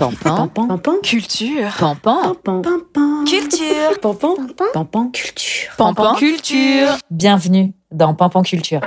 [0.00, 0.48] Pampan.
[0.48, 0.98] Pampan.
[1.02, 1.76] Culture.
[1.78, 2.34] Pampan.
[2.42, 3.24] Pampan.
[3.26, 4.00] Culture.
[4.00, 4.34] Pampan.
[4.72, 5.10] Pampan.
[5.12, 5.72] Culture.
[5.76, 6.96] Pampan Culture.
[7.10, 8.80] Bienvenue dans Pampan Culture.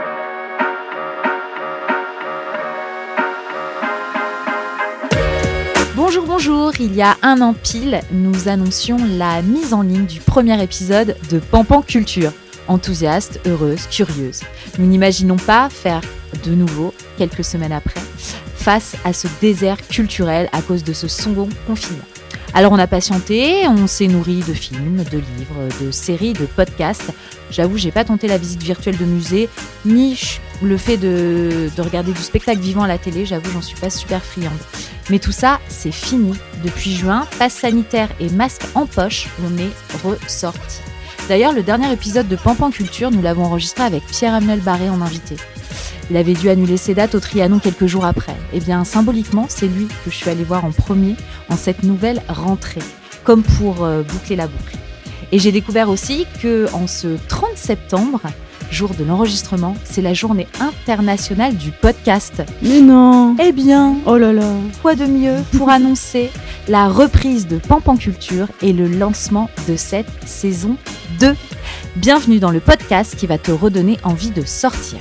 [5.95, 6.71] Bonjour, bonjour.
[6.79, 11.15] Il y a un an pile, nous annoncions la mise en ligne du premier épisode
[11.29, 12.31] de Pampan Culture.
[12.67, 14.39] Enthousiaste, heureuse, curieuse.
[14.79, 16.01] Nous n'imaginons pas faire
[16.43, 18.01] de nouveau, quelques semaines après,
[18.63, 22.05] face à ce désert culturel à cause de ce second confinement.
[22.53, 27.11] Alors on a patienté, on s'est nourri de films, de livres, de séries, de podcasts.
[27.51, 29.49] J'avoue, j'ai pas tenté la visite virtuelle de musée,
[29.85, 33.25] ni le fait de, de regarder du spectacle vivant à la télé.
[33.25, 34.53] J'avoue, j'en suis pas super friande.
[35.09, 36.33] Mais tout ça, c'est fini.
[36.63, 40.79] Depuis juin, passe sanitaire et masque en poche, on est ressorti.
[41.27, 45.35] D'ailleurs, le dernier épisode de Pampan Culture, nous l'avons enregistré avec Pierre-Emmanuel Barré en invité.
[46.09, 48.35] Il avait dû annuler ses dates au Trianon quelques jours après.
[48.53, 51.15] Eh bien, symboliquement, c'est lui que je suis allée voir en premier
[51.49, 52.81] en cette nouvelle rentrée,
[53.23, 54.77] comme pour euh, boucler la boucle.
[55.31, 58.21] Et j'ai découvert aussi que en ce 30 septembre,
[58.69, 62.43] jour de l'enregistrement, c'est la journée internationale du podcast.
[62.61, 63.35] Mais non.
[63.41, 64.47] Eh bien, Oh là là.
[64.81, 66.29] quoi de mieux pour annoncer
[66.67, 70.75] la reprise de Pampan Culture et le lancement de cette saison
[71.19, 71.35] 2.
[71.95, 74.99] Bienvenue dans le podcast qui va te redonner envie de sortir.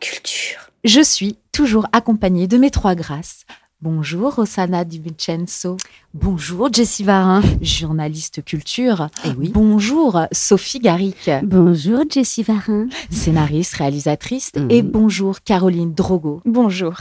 [0.00, 0.70] Culture.
[0.84, 3.44] Je suis toujours accompagnée de mes trois grâces.
[3.82, 5.76] Bonjour Rossana Di Vincenzo.
[6.14, 9.08] Bonjour Jessie Varin, journaliste culture.
[9.24, 9.50] Eh oui.
[9.52, 12.88] Bonjour Sophie Garrick, Bonjour Jessie Varin.
[13.10, 14.52] scénariste, réalisatrice.
[14.56, 14.70] Mhm.
[14.70, 16.94] Et bonjour Caroline Drogo, Bonjour.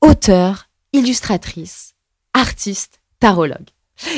[0.00, 1.94] auteure, illustratrice,
[2.34, 3.68] artiste, tarologue.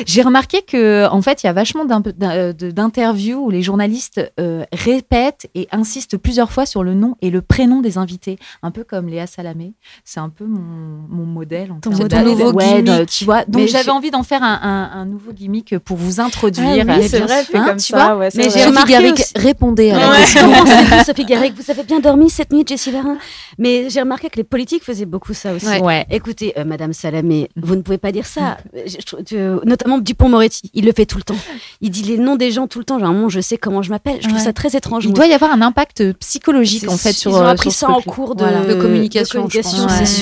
[0.05, 4.63] J'ai remarqué que en fait, il y a vachement de- d'interviews où les journalistes euh,
[4.71, 8.83] répètent et insistent plusieurs fois sur le nom et le prénom des invités, un peu
[8.83, 9.73] comme Léa Salamé.
[10.05, 10.61] C'est un peu mon,
[11.09, 12.23] mon modèle en Ton modèle.
[12.25, 13.09] nouveau ouais, gimmick.
[13.09, 13.45] tu vois.
[13.45, 16.85] Donc j'avais envie d'en faire un, un- un nouveau gimmick pour vous introduire.
[16.87, 18.05] Ah oui, c'est vrai, fait Hein, comme tu ça.
[18.07, 18.51] vois ouais, c'est Mais vrai.
[18.53, 20.17] j'ai Sophie remarqué Garrick, répondez à la Ouais.
[20.17, 20.49] question.
[21.05, 23.17] Sophie Garrick Vous avez bien dormi cette nuit, Jessie Varin
[23.57, 25.65] Mais j'ai remarqué que les politiques faisaient beaucoup ça aussi.
[25.67, 25.81] Ouais.
[25.81, 26.05] Ouais.
[26.09, 28.57] Écoutez, euh, Madame Salamé, vous ne pouvez pas dire ça.
[28.85, 28.97] Je-
[29.29, 31.35] je euh, notamment Dupont-Moretti, il le fait tout le temps.
[31.81, 32.99] Il dit les noms des gens tout le temps.
[32.99, 34.17] Genre, un moment, je sais comment je m'appelle.
[34.21, 34.43] Je trouve Ouais.
[34.43, 35.03] ça très étrange.
[35.05, 35.15] Il moi.
[35.15, 37.31] doit y avoir un impact psychologique C'est- en fait sur.
[37.31, 38.65] Ils ont euh, appris sur ça en cours de, Voilà.
[38.65, 39.57] de communication, de je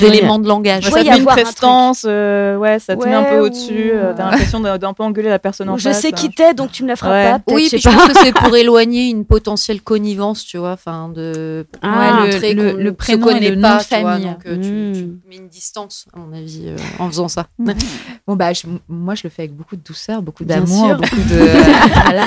[0.00, 0.84] d'éléments de langage.
[0.86, 3.40] Ouais, doit ça y te met une prestance, euh, ouais, ça te met un peu
[3.40, 3.90] ou- au-dessus.
[3.92, 6.00] euh, T'as l'impression de- d'un peu engueuler la personne en Je face.
[6.00, 6.10] sais hein.
[6.16, 7.30] qui t'es, donc tu me la feras Ouais.
[7.32, 7.40] pas.
[7.52, 10.72] Oui, je sais puis je pense que c'est pour éloigner une potentielle connivence, tu vois,
[10.72, 12.22] enfin de Ah,
[12.78, 14.24] le- prénom et le nom de vois, famille.
[14.26, 14.92] donc euh, tu, Mm.
[14.94, 17.46] tu mets une distance, à mon avis, euh, en faisant ça.
[18.26, 21.38] Bon bah je- moi je le fais avec beaucoup de douceur, beaucoup d'amour, beaucoup de
[22.04, 22.26] voilà.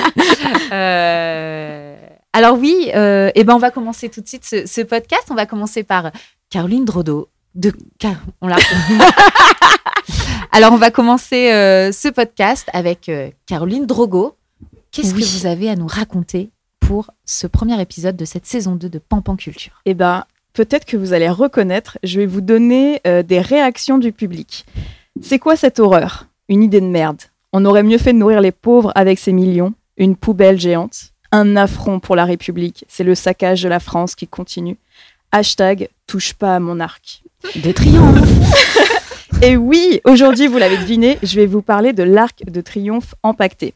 [0.72, 1.96] Euh,
[2.32, 5.24] Alors oui, euh, eh ben on va commencer tout de suite ce, ce podcast.
[5.30, 6.10] On va commencer par
[6.50, 8.56] Caroline Drodo de Car- on l'a.
[10.52, 14.36] Alors on va commencer euh, ce podcast avec euh, Caroline Drogo.
[14.90, 15.22] Qu'est-ce Oui.
[15.22, 16.50] que vous avez à nous raconter
[16.80, 19.82] pour ce premier épisode de cette saison 2 de Pampan Culture?
[19.84, 20.24] Eh ben,
[20.54, 21.98] peut-être que vous allez reconnaître.
[22.02, 24.64] Je vais vous donner euh, des réactions du public.
[25.20, 26.26] C'est quoi cette horreur?
[26.48, 27.22] Une idée de merde.
[27.52, 29.74] On aurait mieux fait de nourrir les pauvres avec ces millions.
[29.96, 31.12] Une poubelle géante.
[31.32, 32.84] Un affront pour la République.
[32.88, 34.76] C'est le saccage de la France qui continue.
[35.32, 37.22] Hashtag touche pas à mon arc.
[37.56, 38.20] De triomphe.
[39.42, 43.74] Et oui, aujourd'hui, vous l'avez deviné, je vais vous parler de l'arc de triomphe empaqueté,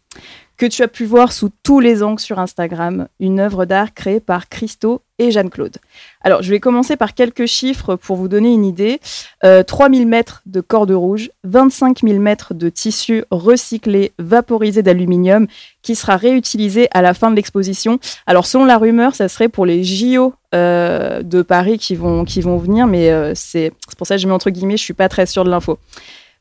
[0.61, 4.21] que tu as pu voir sous tous les angles sur Instagram, une œuvre d'art créée
[4.21, 5.79] par Christo et Jeanne-Claude.
[6.21, 9.01] Alors, je vais commencer par quelques chiffres pour vous donner une idée.
[9.43, 15.47] Euh, 3000 mètres de corde rouge, 25 000 mètres de tissu recyclé, vaporisé d'aluminium,
[15.81, 17.99] qui sera réutilisé à la fin de l'exposition.
[18.27, 22.43] Alors, selon la rumeur, ça serait pour les JO euh, de Paris qui vont, qui
[22.43, 25.09] vont venir, mais euh, c'est pour ça que je mets entre guillemets, je suis pas
[25.09, 25.79] très sûre de l'info.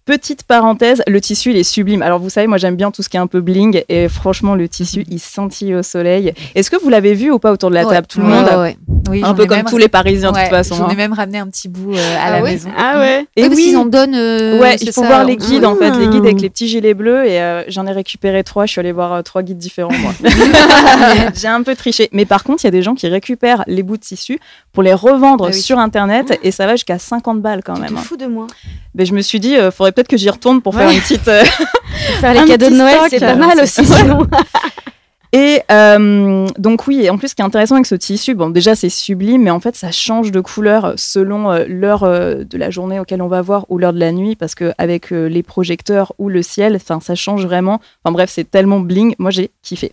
[0.10, 2.02] Petite parenthèse, le tissu il est sublime.
[2.02, 4.56] Alors vous savez, moi j'aime bien tout ce qui est un peu bling et franchement
[4.56, 6.34] le tissu il scintille au soleil.
[6.56, 7.94] Est-ce que vous l'avez vu ou pas autour de la Ouais.
[7.94, 8.76] table Tout le Ouais, monde, ouais.
[9.08, 10.78] Oui, un peu comme même- tous les Parisiens de toute façon.
[10.78, 10.96] J'en ai hein.
[10.96, 12.70] même ramené un petit bout euh, à Ah la ouais maison.
[12.76, 13.28] Ah ouais.
[13.36, 14.16] Et Oui, parce oui, qu'ils en donnent.
[14.16, 16.68] euh, ouais, il faut ça, voir les guides en fait, les guides avec les petits
[16.68, 18.66] gilets bleus et euh, j'en ai récupéré trois.
[18.66, 20.12] Je suis allée voir euh, trois guides différents moi.
[21.36, 23.84] J'ai un peu triché, mais par contre il y a des gens qui récupèrent les
[23.84, 24.40] bouts de tissu
[24.74, 25.62] pour les revendre Ah oui.
[25.62, 27.94] sur internet et ça va jusqu'à 50 balles quand Tu même.
[27.94, 28.02] te hein.
[28.04, 28.48] fous de moi.
[28.96, 31.28] Mais je me suis dit, faudrait peut-être que j'y retourne pour faire une petite.
[31.28, 31.44] euh,
[32.22, 33.86] Faire les cadeaux de Noël, c'est pas mal aussi.
[33.86, 34.26] Sinon.
[35.32, 38.50] Et euh, donc oui, et en plus ce qui est intéressant avec ce tissu, bon
[38.50, 42.58] déjà c'est sublime, mais en fait ça change de couleur selon euh, l'heure euh, de
[42.58, 45.44] la journée auquel on va voir ou l'heure de la nuit, parce que avec les
[45.44, 47.80] projecteurs ou le ciel, enfin ça change vraiment.
[48.04, 49.92] Enfin bref, c'est tellement bling, moi j'ai kiffé.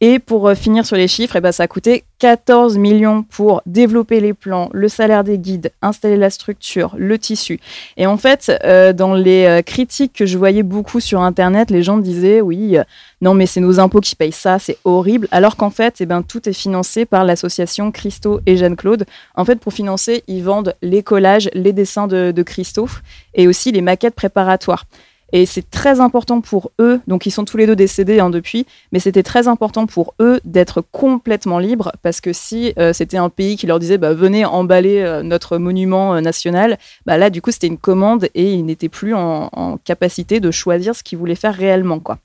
[0.00, 3.62] Et pour euh, finir sur les chiffres, eh ben, ça a coûté 14 millions pour
[3.64, 7.60] développer les plans, le salaire des guides, installer la structure, le tissu.
[7.96, 11.82] Et en fait, euh, dans les euh, critiques que je voyais beaucoup sur Internet, les
[11.82, 12.76] gens disaient oui,
[13.20, 15.28] non mais c'est nos impôts qui payent ça, c'est horrible.
[15.30, 19.06] Alors qu'en fait, eh ben, tout est financé par l'association Christo et Jeanne-Claude.
[19.36, 23.02] En fait, pour financer, ils vendent les collages, les dessins de, de Christophe
[23.34, 24.86] et aussi les maquettes préparatoires.
[25.36, 28.66] Et c'est très important pour eux, donc ils sont tous les deux décédés hein, depuis,
[28.92, 33.30] mais c'était très important pour eux d'être complètement libres, parce que si euh, c'était un
[33.30, 37.42] pays qui leur disait bah, venez emballer euh, notre monument euh, national, bah, là du
[37.42, 41.18] coup c'était une commande et ils n'étaient plus en, en capacité de choisir ce qu'ils
[41.18, 41.98] voulaient faire réellement.
[41.98, 42.20] quoi.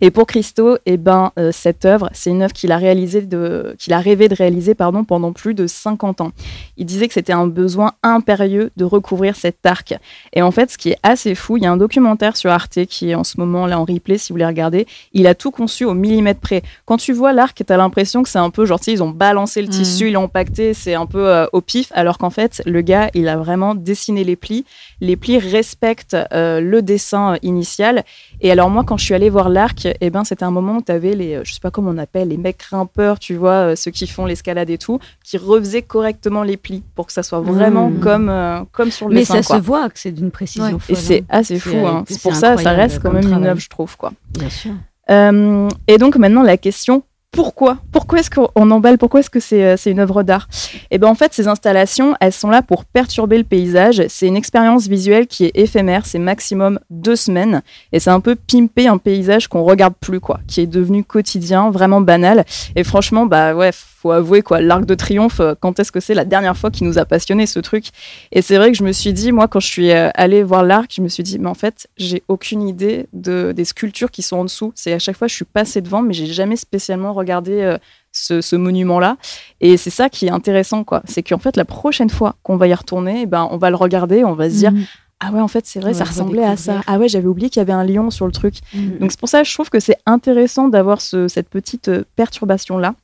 [0.00, 3.74] Et pour Christo, eh ben, euh, cette œuvre, c'est une œuvre qu'il a, réalisée de,
[3.78, 6.32] qu'il a rêvé de réaliser pardon, pendant plus de 50 ans.
[6.76, 9.94] Il disait que c'était un besoin impérieux de recouvrir cet arc.
[10.32, 12.84] Et en fait, ce qui est assez fou, il y a un documentaire sur Arte
[12.86, 14.86] qui est en ce moment là en replay, si vous voulez regarder.
[15.12, 16.62] Il a tout conçu au millimètre près.
[16.84, 19.62] Quand tu vois l'arc, tu as l'impression que c'est un peu genre, ils ont balancé
[19.62, 19.72] le Mhm.
[19.72, 23.10] tissu, ils l'ont empaqueté, c'est un peu euh, au pif, alors qu'en fait, le gars,
[23.14, 24.64] il a vraiment dessiné les plis.
[25.00, 28.04] Les plis respectent euh, le dessin initial.
[28.40, 30.82] Et alors moi, quand je suis allée voir l'arc, eh ben, c'était un moment où
[30.82, 33.70] tu avais les, euh, je sais pas comment on appelle, les mecs grimpeurs, tu vois,
[33.72, 37.22] euh, ceux qui font l'escalade et tout, qui refaisaient correctement les plis pour que ça
[37.22, 38.00] soit vraiment Mmh.
[38.00, 39.42] comme, euh, comme sur le Mais dessin.
[39.42, 39.56] ça quoi.
[39.58, 40.78] se voit que c'est d'une précision Ouais.
[40.80, 40.96] folle.
[40.96, 41.24] Et c'est hein.
[41.28, 41.76] assez fou.
[41.86, 42.04] hein.
[42.08, 43.96] c'est pour ça, ça reste quand même une œuvre, je trouve.
[43.96, 44.12] quoi.
[44.38, 44.72] Bien sûr.
[45.10, 49.64] Euh, et donc maintenant la question pourquoi Pourquoi est-ce qu'on emballe Pourquoi est-ce que c'est
[49.64, 50.48] euh, une œuvre d'art?
[50.90, 54.02] Eh ben en fait ces installations elles sont là pour perturber le paysage.
[54.08, 57.62] C'est une expérience visuelle qui est éphémère, c'est maximum deux semaines
[57.92, 61.70] et c'est un peu pimper un paysage qu'on regarde plus quoi, qui est devenu quotidien,
[61.70, 62.44] vraiment banal.
[62.76, 63.70] Et franchement bah ouais
[64.02, 65.40] faut avouer quoi, l'Arc de Triomphe.
[65.40, 67.86] euh, Quand est-ce que c'est la dernière fois qui nous a passionné ce truc?
[68.32, 70.64] Et c'est vrai que je me suis dit moi quand je suis euh, allée voir
[70.64, 74.22] l'Arc, je me suis dit mais en fait j'ai aucune idée de des sculptures qui
[74.22, 74.72] sont en dessous.
[74.74, 77.78] C'est à chaque fois je suis passée devant mais j'ai jamais spécialement regardé euh,
[78.12, 79.16] ce, ce monument-là.
[79.60, 81.02] Et c'est ça qui est intéressant, quoi.
[81.06, 83.76] C'est qu'en fait, la prochaine fois qu'on va y retourner, eh ben, on va le
[83.76, 84.84] regarder, on va se dire, Mhm.
[85.20, 86.82] ah ouais, en fait, c'est vrai, On ça ressemblait à ça.
[86.86, 88.56] Ah ouais, j'avais oublié qu'il y avait un lion sur le truc.
[88.74, 88.98] Mhm.
[88.98, 92.94] Donc c'est pour ça que je trouve que c'est intéressant d'avoir ce- cette petite perturbation-là.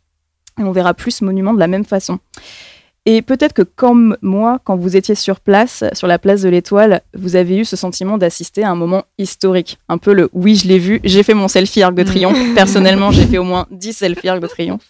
[0.58, 2.19] Et on verra plus ce monument de la même façon.
[3.10, 7.00] Et peut-être que comme moi, quand vous étiez sur place, sur la place de l'Étoile,
[7.14, 9.78] vous avez eu ce sentiment d'assister à un moment historique.
[9.88, 12.37] Un peu le oui, je l'ai vu, j'ai fait mon selfie Arc de Triomphe.
[12.55, 14.87] Personnellement, j'ai fait au moins 10 selfies Arc de Triomphe.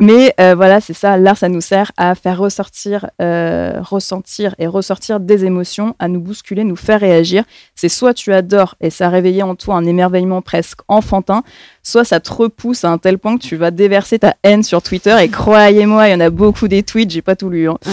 [0.00, 1.18] Mais euh, voilà, c'est ça.
[1.18, 6.20] L'art, ça nous sert à faire ressortir, euh, ressentir et ressortir des émotions, à nous
[6.20, 7.44] bousculer, nous faire réagir.
[7.74, 11.42] C'est soit tu adores et ça a réveillé en toi un émerveillement presque enfantin,
[11.82, 14.80] soit ça te repousse à un tel point que tu vas déverser ta haine sur
[14.80, 15.14] Twitter.
[15.20, 17.68] Et croyez-moi, il y en a beaucoup des tweets, j'ai pas tout lu.
[17.68, 17.78] hein.
[17.86, 17.92] Ouais.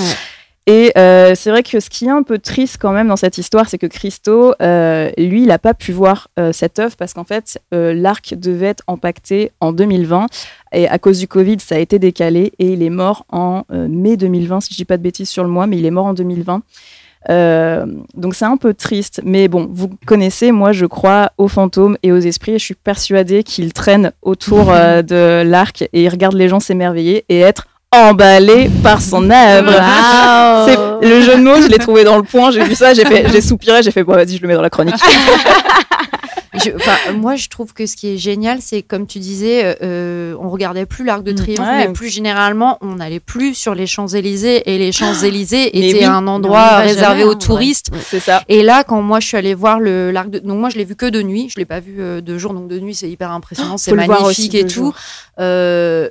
[0.70, 3.40] Et euh, c'est vrai que ce qui est un peu triste quand même dans cette
[3.40, 7.16] histoire, c'est que Christo, euh, lui, il n'a pas pu voir euh, cette œuvre parce
[7.16, 10.28] qu'en fait, l'arc devait être empaqueté en 2020
[10.74, 14.16] et à cause du Covid, ça a été décalé et il est mort en mai
[14.16, 16.14] 2020, si je dis pas de bêtises sur le mois, mais il est mort en
[16.14, 16.62] 2020.
[17.32, 21.98] Euh, donc c'est un peu triste, mais bon, vous connaissez, moi je crois aux fantômes
[22.04, 26.38] et aux esprits et je suis persuadée qu'ils traînent autour de l'arc et ils regardent
[26.38, 29.72] les gens s'émerveiller et être emballés par son œuvre.
[30.68, 33.06] C'est le jeu de mots, je l'ai trouvé dans le point, j'ai vu ça, j'ai
[33.06, 34.96] fait, j'ai soupiré, j'ai fait bon vas-y, je le mets dans la chronique.
[36.56, 40.50] Je- moi, je trouve que ce qui est génial, c'est comme tu disais, euh, on
[40.50, 41.88] regardait plus l'Arc de Mm, Triomphe, ouais.
[41.88, 46.04] mais plus généralement, on n'allait plus sur les Champs-Élysées et les Champs-Élysées étaient oui.
[46.04, 47.92] un on endroit réservé jamais, aux touristes.
[48.02, 48.42] C'est ça.
[48.50, 50.86] Et là, quand moi je suis allée voir le l'arc de, donc moi je l'ai
[50.86, 53.10] vu que de nuit, je l'ai pas vu euh, de jour, donc de nuit c'est
[53.10, 54.94] hyper impressionnant, c'est magnifique et tout.
[55.40, 56.10] Euh,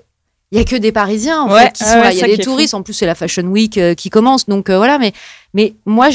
[0.51, 2.13] il y a que des Parisiens en Ouais, fait qui sont là.
[2.13, 2.75] Il y a des touristes.
[2.75, 4.47] En plus, c'est la Fashion Week euh, qui commence.
[4.47, 4.99] Donc euh, voilà.
[4.99, 5.13] Mais
[5.55, 6.09] mais moi,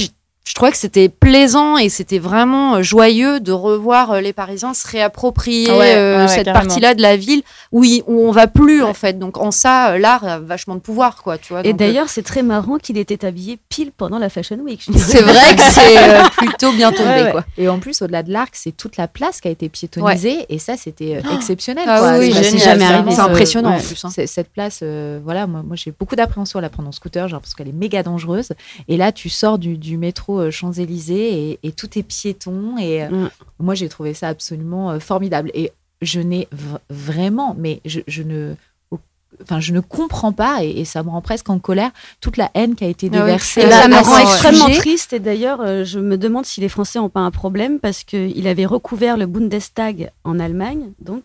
[0.45, 4.73] je, trouvais que c'était plaisant et c'était vraiment euh, joyeux de revoir euh, les Parisiens
[4.73, 6.65] se réapproprier ouais, euh, ouais, cette carrément.
[6.65, 9.17] partie-là de la ville où, il- où on va plus en fait.
[9.19, 11.37] Donc en ça, l'art a vachement de pouvoir, quoi.
[11.37, 11.61] Tu vois.
[11.61, 14.81] Et Donc, euh, d'ailleurs, c'est très marrant qu'il était habillé pile pendant la Fashion Week.
[14.97, 17.31] c'est vrai que c'est euh, plutôt bien tombé, Ouais, ouais.
[17.31, 17.45] quoi.
[17.57, 20.45] Et en plus, au-delà de l'arc, c'est toute la place qui a été piétonnisée.
[20.49, 21.85] Et ça, c'était euh, exceptionnel.
[21.87, 22.17] Ah quoi.
[22.19, 23.11] oui, C'est génial, jamais arrivé.
[23.11, 24.03] C'est ce- impressionnant en plus.
[24.05, 24.09] hein.
[24.13, 27.27] C'est- Cette place, euh, voilà, moi, moi j'ai beaucoup d'appréhension à la prendre en scooter,
[27.27, 28.49] genre, parce qu'elle est méga dangereuse.
[28.87, 32.77] Et là, tu sors du, du métro euh, Champs-Élysées et, et tout est piéton.
[32.77, 33.29] Et euh, Mm.
[33.59, 35.51] moi, j'ai trouvé ça absolument euh, formidable.
[35.53, 35.71] Et
[36.01, 36.47] je n'ai
[36.89, 38.55] vraiment, mais je, je ne.
[39.41, 41.89] Enfin, je ne comprends pas, et, et ça me rend presque en colère,
[42.21, 43.19] toute la haine qui a été Ah oui.
[43.25, 43.61] déversée.
[43.61, 45.13] Et là, ça me rend extrêmement sujet- triste.
[45.13, 48.47] Et d'ailleurs, euh, je me demande si les Français n'ont pas un problème parce qu'il
[48.47, 51.23] avait recouvert le Bundestag en Allemagne, donc.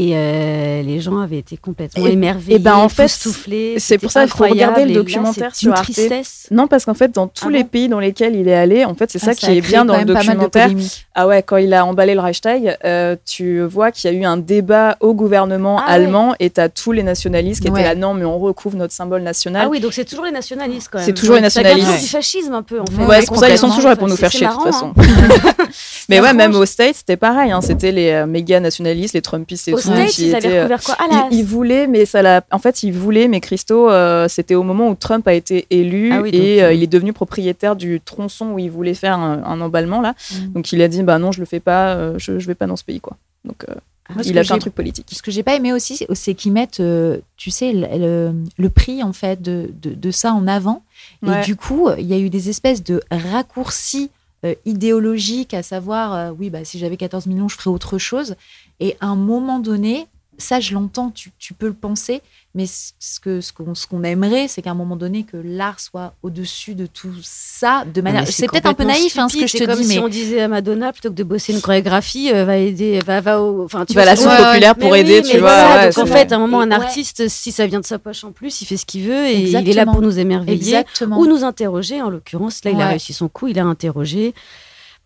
[0.00, 3.74] Et euh, les gens avaient été complètement Et- émerveillés, et ben, en fait, soufflés.
[3.80, 5.82] c'est pour ça qu'il faut regarder le documentaire sur une Arte.
[5.82, 6.46] tristesse.
[6.52, 8.94] Non, parce qu'en fait, dans tous Ah les pays dans lesquels il est allé, en
[8.94, 10.70] fait, c'est ça Ah, qui a est bien dans le documentaire.
[11.16, 14.24] Ah ouais, quand il a emballé le Reichstag, euh, tu vois qu'il y a eu
[14.24, 15.94] un débat au gouvernement Ah ouais.
[15.94, 17.80] allemand et t'as tous les nationalistes qui Ouais.
[17.80, 19.62] étaient là, non, mais on recouvre notre symbole national.
[19.66, 21.06] Ah oui, donc c'est toujours les nationalistes quand même.
[21.06, 21.86] C'est toujours les Ça nationalistes.
[21.88, 23.02] toujours du fascisme un peu en fait.
[23.04, 24.52] Ouais, c'est pour ça qu'ils sont toujours là pour nous C'est- faire c'est chier de
[24.52, 24.92] toute façon.
[24.96, 25.64] hein.
[26.08, 27.50] Mais ouais, même aux States, c'était pareil.
[27.50, 27.60] hein.
[27.60, 29.87] C'était les euh, méga nationalistes, les Trumpistes et tout.
[29.96, 32.44] States, ils avaient euh, recouvert quoi Ah ils, là ils voulaient, mais ça l'a.
[32.50, 36.10] En fait, ils voulaient, mais Christo, euh, c'était au moment où Trump a été élu
[36.12, 39.18] Ah oui, donc, et euh, il est devenu propriétaire du tronçon où il voulait faire
[39.18, 40.14] un, un emballement là.
[40.32, 40.52] Mm.
[40.54, 42.66] Donc il a dit, bah non, je le fais pas, euh, je, je vais pas
[42.66, 43.16] dans ce pays quoi.
[43.44, 43.74] Donc euh,
[44.14, 45.06] Moi, ce il a fait un truc politique.
[45.12, 48.32] Ce que j'ai pas aimé aussi, c'est- c'est qu'ils mettent, euh, tu sais, le, le-
[48.56, 50.82] le prix en fait de, de, de ça en avant.
[51.22, 51.40] Ouais.
[51.40, 54.10] Et du coup, il y a eu des espèces de raccourcis
[54.44, 58.36] euh, idéologiques, à savoir, euh, oui, bah, si j'avais 14 millions, je ferais autre chose.
[58.80, 60.06] Et à un moment donné,
[60.38, 62.22] ça, je l'entends, tu, tu peux le penser,
[62.54, 65.80] mais ce que ce qu'on ce qu'on aimerait, c'est qu'à un moment donné, que l'art
[65.80, 68.26] soit au-dessus de tout ça, de manière.
[68.28, 70.04] C'est peut-être un peu naïf, hein, ce que je C'est te comme dis, si mais
[70.04, 73.42] on disait à Madonna plutôt que de bosser une chorégraphie, euh, va aider, va, va
[73.42, 75.22] au, enfin tu Va vois la ce sauce que je veux dire populaire pour aider,
[75.22, 75.50] tu vois.
[75.50, 76.20] ouais, donc en vrai.
[76.20, 76.74] fait, à un moment, un ouais.
[76.74, 79.40] artiste, si ça vient de sa poche en plus, il fait ce qu'il veut et
[79.40, 81.18] il est là pour nous émerveiller exactement.
[81.18, 82.00] ou nous interroger.
[82.00, 84.34] En l'occurrence, là, il a réussi son coup, il a interrogé.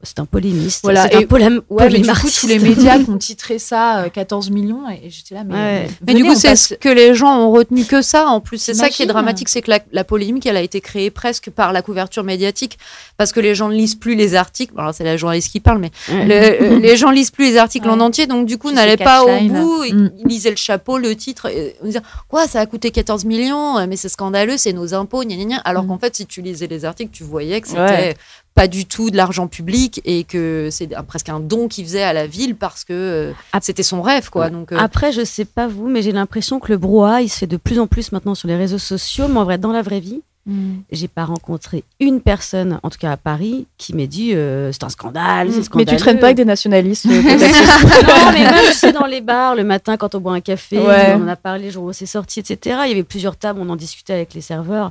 [0.04, 0.80] C'est un polémiste.
[0.82, 3.60] Voilà, c'est un et- polém- Ouais, mais du coup, tous les médias qui ont titré
[3.60, 5.54] ça euh, 14 millions, et j'étais là, mais.
[5.54, 5.86] Ouais.
[6.06, 8.26] Mais venez, du coup, c'est passe- ce que les gens ont retenu que ça.
[8.26, 10.80] En plus, c'est ça qui est dramatique, c'est que la, la polémique, elle a été
[10.80, 12.78] créée presque par la couverture médiatique,
[13.16, 14.74] parce que les gens ne lisent plus les articles.
[14.76, 16.26] Alors, c'est la journaliste qui parle, mais Ouais.
[16.26, 19.22] le- euh, les gens lisent plus les articles en entier, donc du coup, n'allaient pas
[19.22, 19.84] au bout.
[19.84, 20.10] Ils Mm.
[20.18, 23.78] ils lisaient le chapeau, le titre, et on disait quoi, ça a coûté 14 millions,
[23.78, 25.56] euh, mais c'est scandaleux, c'est nos impôts, gna gna gna.
[25.58, 25.88] Alors Mm.
[25.88, 28.16] qu'en fait, si tu lisais les articles, tu voyais que c'était Ouais.
[28.54, 32.12] Pas du tout de l'argent public et que c'est presque un don qu'il faisait à
[32.12, 33.32] la ville parce que euh,
[33.62, 34.50] c'était son rêve, quoi.
[34.50, 37.38] Donc, euh, Après, je sais pas vous, mais j'ai l'impression que le brouhaha, il se
[37.38, 39.28] fait de plus en plus maintenant sur les réseaux sociaux.
[39.28, 40.78] Mais en vrai, dans la vraie vie, Mm.
[40.90, 44.82] j'ai pas rencontré une personne, en tout cas à Paris, qui m'ait dit euh, c'est
[44.82, 45.90] un scandale, c'est Mais scandaleux.
[45.92, 49.62] tu traînes pas avec des nationalistes non, mais même tu sais, dans les bars, le
[49.62, 51.14] matin, quand on boit un café, Ouais.
[51.16, 52.76] on en a parlé le jour où c'est sorti, etc.
[52.86, 54.90] Il y avait plusieurs tables, on en discutait avec les serveurs.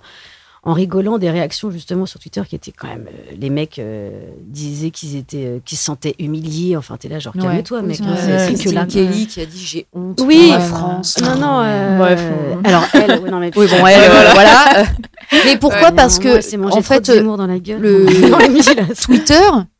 [0.63, 4.12] En rigolant des réactions justement sur Twitter qui étaient quand même euh, les mecs euh,
[4.44, 7.41] disaient qu'ils étaient euh, qu'ils se sentaient humiliés enfin t'es là genre Ouais.
[7.41, 8.06] calme-toi mec Ouais.
[8.06, 8.15] Ouais.
[8.48, 10.51] c'est- c'est que la Kelly qui a dit j'ai honte Oui.
[10.51, 11.18] Ouais, France.
[11.20, 12.22] non non euh, Bref.
[12.63, 14.84] alors elle ouais, non mais Oui, bon, elle, euh, euh, voilà.
[15.46, 15.91] Mais pourquoi?
[15.94, 18.06] Parce que, en fait, dans la gueule le-.
[19.03, 19.34] Twitter,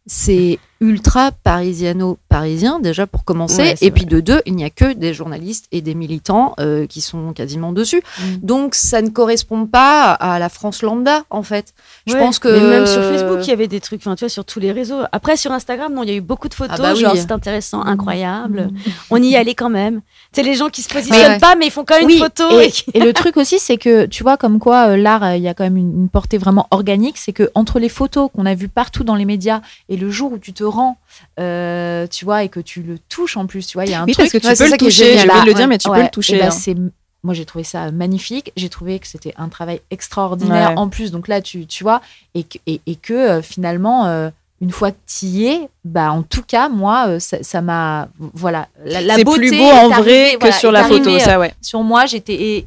[0.08, 3.62] c'est ultra parisiano-parisien, déjà pour commencer.
[3.62, 6.88] Ouais, et puis de deux, il n'y a que des journalistes et des militants euh,
[6.88, 8.02] qui sont quasiment dessus.
[8.20, 8.24] Mm.
[8.44, 11.74] Donc ça ne correspond pas à la France lambda, en fait.
[12.08, 12.48] Je pense que.
[12.50, 14.72] mais même sur Facebook, il y avait des trucs, enfin, tu vois, sur tous les
[14.72, 15.02] réseaux.
[15.12, 17.02] Après, sur Instagram, non, il y a eu beaucoup de photos, Ah bah oui.
[17.02, 18.70] genre c'est intéressant, incroyable.
[18.72, 18.92] Mm.
[19.12, 20.02] On y allait quand même.
[20.34, 21.40] C'est les gens qui se positionnent Ouais.
[21.40, 22.60] pas, mais ils font quand même Oui, une photo.
[22.60, 25.24] et, et qui- et le truc aussi, c'est que tu vois, comme quoi euh, l'art,
[25.24, 27.18] euh, il y a quand même une, une portée vraiment organique.
[27.18, 30.32] C'est que entre les photos qu'on a vues partout dans les médias et le jour
[30.34, 30.98] où tu te rends,
[31.40, 34.02] euh, tu vois, et que tu le touches en plus, tu vois, il y a
[34.02, 34.32] un Oui, truc.
[34.32, 35.14] parce que tu peux le toucher.
[35.20, 36.38] oublié de le dire, mais tu peux le toucher.
[36.38, 36.90] et bah, hein.
[37.24, 41.28] moi j'ai trouvé ça magnifique j'ai trouvé que c'était un travail extraordinaire en plus donc
[41.28, 42.02] là tu, tu vois
[42.34, 46.12] et que, et, et que euh, finalement euh, une fois que tu y es bah
[46.12, 49.90] en tout cas moi euh, ça m'a voilà la, la C'est beauté plus beau en
[49.90, 51.54] vrai que voilà, sur la photo, ça ouais.
[51.62, 52.66] sur moi j'étais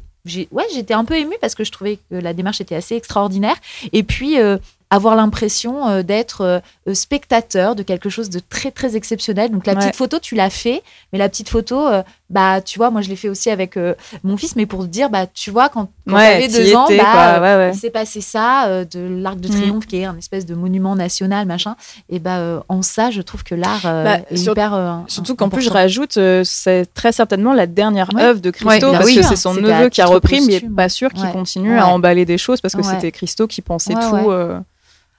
[0.51, 3.55] ouais j'étais un peu émue parce que je trouvais que la démarche était assez extraordinaire
[3.91, 4.57] et puis euh,
[4.95, 6.41] avoir l'impression euh, d'être
[6.87, 9.79] euh, spectateur de quelque chose de très très exceptionnel donc la Ouais.
[9.79, 13.09] petite photo tu l'as fait mais la petite photo euh, bah tu vois moi je
[13.09, 13.77] l'ai fait aussi avec
[14.23, 17.39] mon fils mais pour te dire bah tu vois quand, quand Ouais, deux ans bah,
[17.41, 19.51] ouais, il s'est passé ça de l'arc de Mm.
[19.51, 21.75] triomphe qui est un espèce de monument national machin
[22.09, 25.61] et bah en ça je trouve que l'art Bah, est sur- hyper Surtout qu'en plus,
[25.61, 29.89] je rajoute, c'est très certainement la dernière œuvre de Christo, parce que c'est son neveu
[29.89, 30.75] qui a repris, mais posthume.
[30.75, 34.31] pas sûr qu'il continue à emballer des choses, parce que c'était Christo qui pensait tout.
[34.31, 34.59] euh.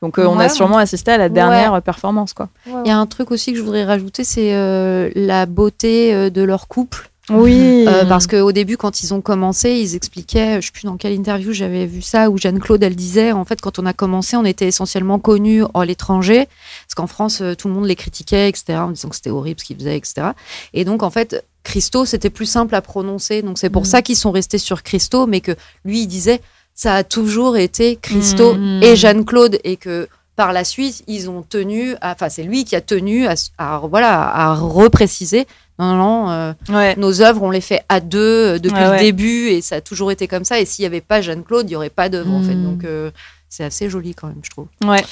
[0.02, 0.54] Donc euh, on Ouais, a ouais.
[0.54, 2.32] sûrement assisté à la dernière performance.
[2.34, 2.48] quoi.
[2.66, 6.30] Il y a un truc aussi que je voudrais rajouter, c'est euh, la beauté euh,
[6.30, 7.10] de leur couple.
[7.28, 7.84] Oui.
[7.88, 11.12] Euh, parce qu'au début, quand ils ont commencé, ils expliquaient, je sais plus dans quelle
[11.12, 14.44] interview j'avais vu ça, où Jeanne-Claude, elle disait, en fait, quand on a commencé, on
[14.44, 18.78] était essentiellement connus à l'étranger, parce qu'en France, euh, tout le monde les critiquait, etc.,
[18.78, 20.28] en disant que c'était horrible ce qu'ils faisaient, etc.
[20.72, 23.86] Et donc, en fait, Christo, c'était plus simple à prononcer, donc c'est pour Mm.
[23.86, 26.40] ça qu'ils sont restés sur Christo, mais que lui, il disait,
[26.76, 28.82] ça a toujours été Christo Mm.
[28.84, 30.06] et Jeanne-Claude, et que
[30.36, 33.78] par la suite, ils ont tenu, à- enfin, c'est lui qui a tenu à, à-
[33.90, 35.46] voilà, à repréciser,
[35.78, 36.94] non, non, non, euh, Ouais.
[36.96, 39.80] nos œuvres, on les fait à deux euh, depuis Ouais, le début et ça a
[39.80, 40.60] toujours été comme ça.
[40.60, 42.54] Et s'il n'y avait pas Jeanne-Claude, il n'y aurait pas d'œuvre en fait.
[42.54, 42.64] Mm.
[42.64, 43.10] Donc euh,
[43.48, 44.66] c'est assez joli quand même, je trouve.
[44.86, 45.02] Ouais.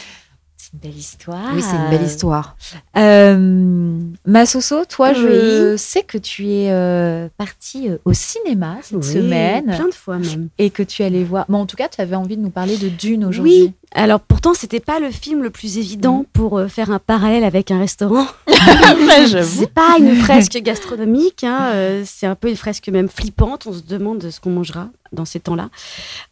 [0.74, 1.50] Une belle histoire.
[1.54, 2.56] Oui, c'est une belle histoire.
[2.96, 9.04] Euh, Massoso, toi, je sais que tu es euh, partie euh, au cinéma cette Oui,
[9.04, 10.48] semaine Plein de fois même.
[10.58, 11.46] et que tu allais voir.
[11.48, 13.62] Bon, en tout cas, tu avais envie de nous parler de Dune aujourd'hui.
[13.62, 13.72] Oui.
[13.96, 17.70] Alors pourtant, c'était pas le film le plus évident pour euh, faire un parallèle avec
[17.70, 18.26] un restaurant.
[18.48, 23.66] C'est pas une fresque gastronomique, hein, c'est un peu une fresque même flippante.
[23.66, 25.70] On se demande ce qu'on mangera dans ces temps-là.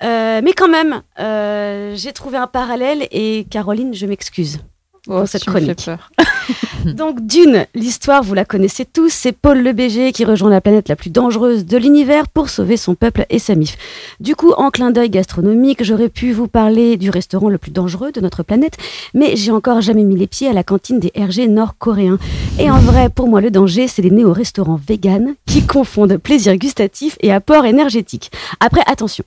[0.03, 4.61] Euh, mais quand même, euh, j'ai trouvé un parallèle et Caroline, je m'excuse.
[5.09, 5.85] Oh, cette me fais chronique.
[5.85, 6.11] peur.
[6.95, 10.89] Donc Dune, l'histoire, vous la connaissez tous, c'est Paul le BG qui rejoint la planète
[10.89, 13.77] la plus dangereuse de l'univers pour sauver son peuple et sa mif.
[14.21, 18.13] Du coup, en clin d'œil gastronomique, j'aurais pu vous parler du restaurant le plus dangereux
[18.13, 18.77] de notre planète,
[19.13, 22.19] mais j'ai encore jamais mis les pieds à la cantine des RG nord-coréens.
[22.61, 27.17] Et en vrai, pour moi, le danger, c'est les néo-restaurants véganes qui confondent plaisir gustatif
[27.21, 28.31] et apport énergétique.
[28.61, 29.25] Après, attention.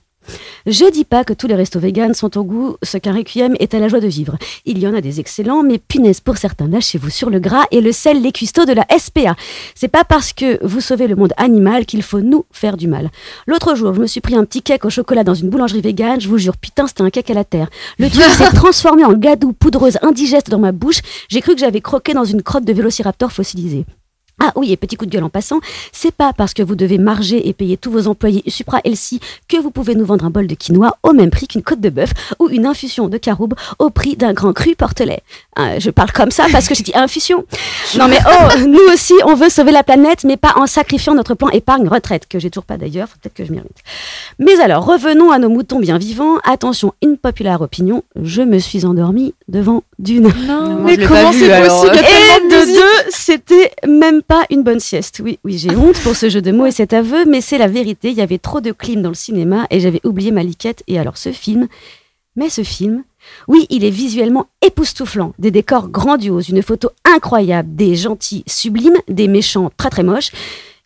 [0.66, 3.74] Je dis pas que tous les restos véganes sont au goût ce qu'un requiem est
[3.74, 4.36] à la joie de vivre.
[4.64, 7.80] Il y en a des excellents, mais punaise pour certains, lâchez-vous sur le gras et
[7.80, 9.36] le sel, les cuistots de la SPA.
[9.74, 13.10] C'est pas parce que vous sauvez le monde animal qu'il faut nous faire du mal.
[13.46, 16.20] L'autre jour, je me suis pris un petit cake au chocolat dans une boulangerie végane,
[16.20, 17.68] je vous jure, putain, c'était un cake à la terre.
[17.98, 21.00] Le truc s'est transformé en gadou poudreuse indigeste dans ma bouche.
[21.28, 23.84] J'ai cru que j'avais croqué dans une crotte de vélociraptor fossilisé.
[24.38, 25.60] Ah oui, et petit coup de gueule en passant,
[25.92, 29.56] c'est pas parce que vous devez marger et payer tous vos employés Supra LC que
[29.56, 32.10] vous pouvez nous vendre un bol de quinoa au même prix qu'une côte de bœuf
[32.38, 35.22] ou une infusion de caroube au prix d'un grand cru portelet.
[35.58, 37.46] Euh, je parle comme ça parce que j'ai dit infusion.
[37.98, 41.34] Non mais oh, nous aussi on veut sauver la planète mais pas en sacrifiant notre
[41.34, 43.82] plan épargne retraite que j'ai toujours pas d'ailleurs, peut-être que je m'y remette.
[44.38, 46.36] Mais alors revenons à nos moutons bien vivants.
[46.44, 50.30] Attention, une populaire opinion, je me suis endormie devant Dune.
[50.46, 55.22] Non, Mais comment c'est possible Et de deux, c'était même pas une bonne sieste.
[55.24, 57.66] Oui, oui, j'ai honte pour ce jeu de mots et cet aveu, mais c'est la
[57.66, 58.10] vérité.
[58.10, 60.82] Il y avait trop de clim dans le cinéma et j'avais oublié ma liquette.
[60.86, 61.66] Et alors ce film,
[62.36, 63.04] mais ce film,
[63.48, 65.32] oui, il est visuellement époustouflant.
[65.38, 70.30] Des décors grandioses, une photo incroyable, des gentils sublimes, des méchants très très moches.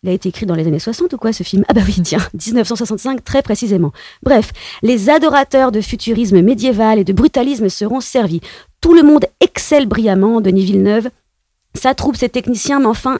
[0.03, 1.63] Il a été écrit dans les années 60 ou quoi ce film?
[1.67, 3.91] Ah bah oui, tiens, 1965 très précisément.
[4.23, 8.41] Bref, les adorateurs de futurisme médiéval et de brutalisme seront servis.
[8.81, 11.11] Tout le monde excelle brillamment, Denis Villeneuve.
[11.75, 13.19] Sa troupe, ses techniciens, mais enfin,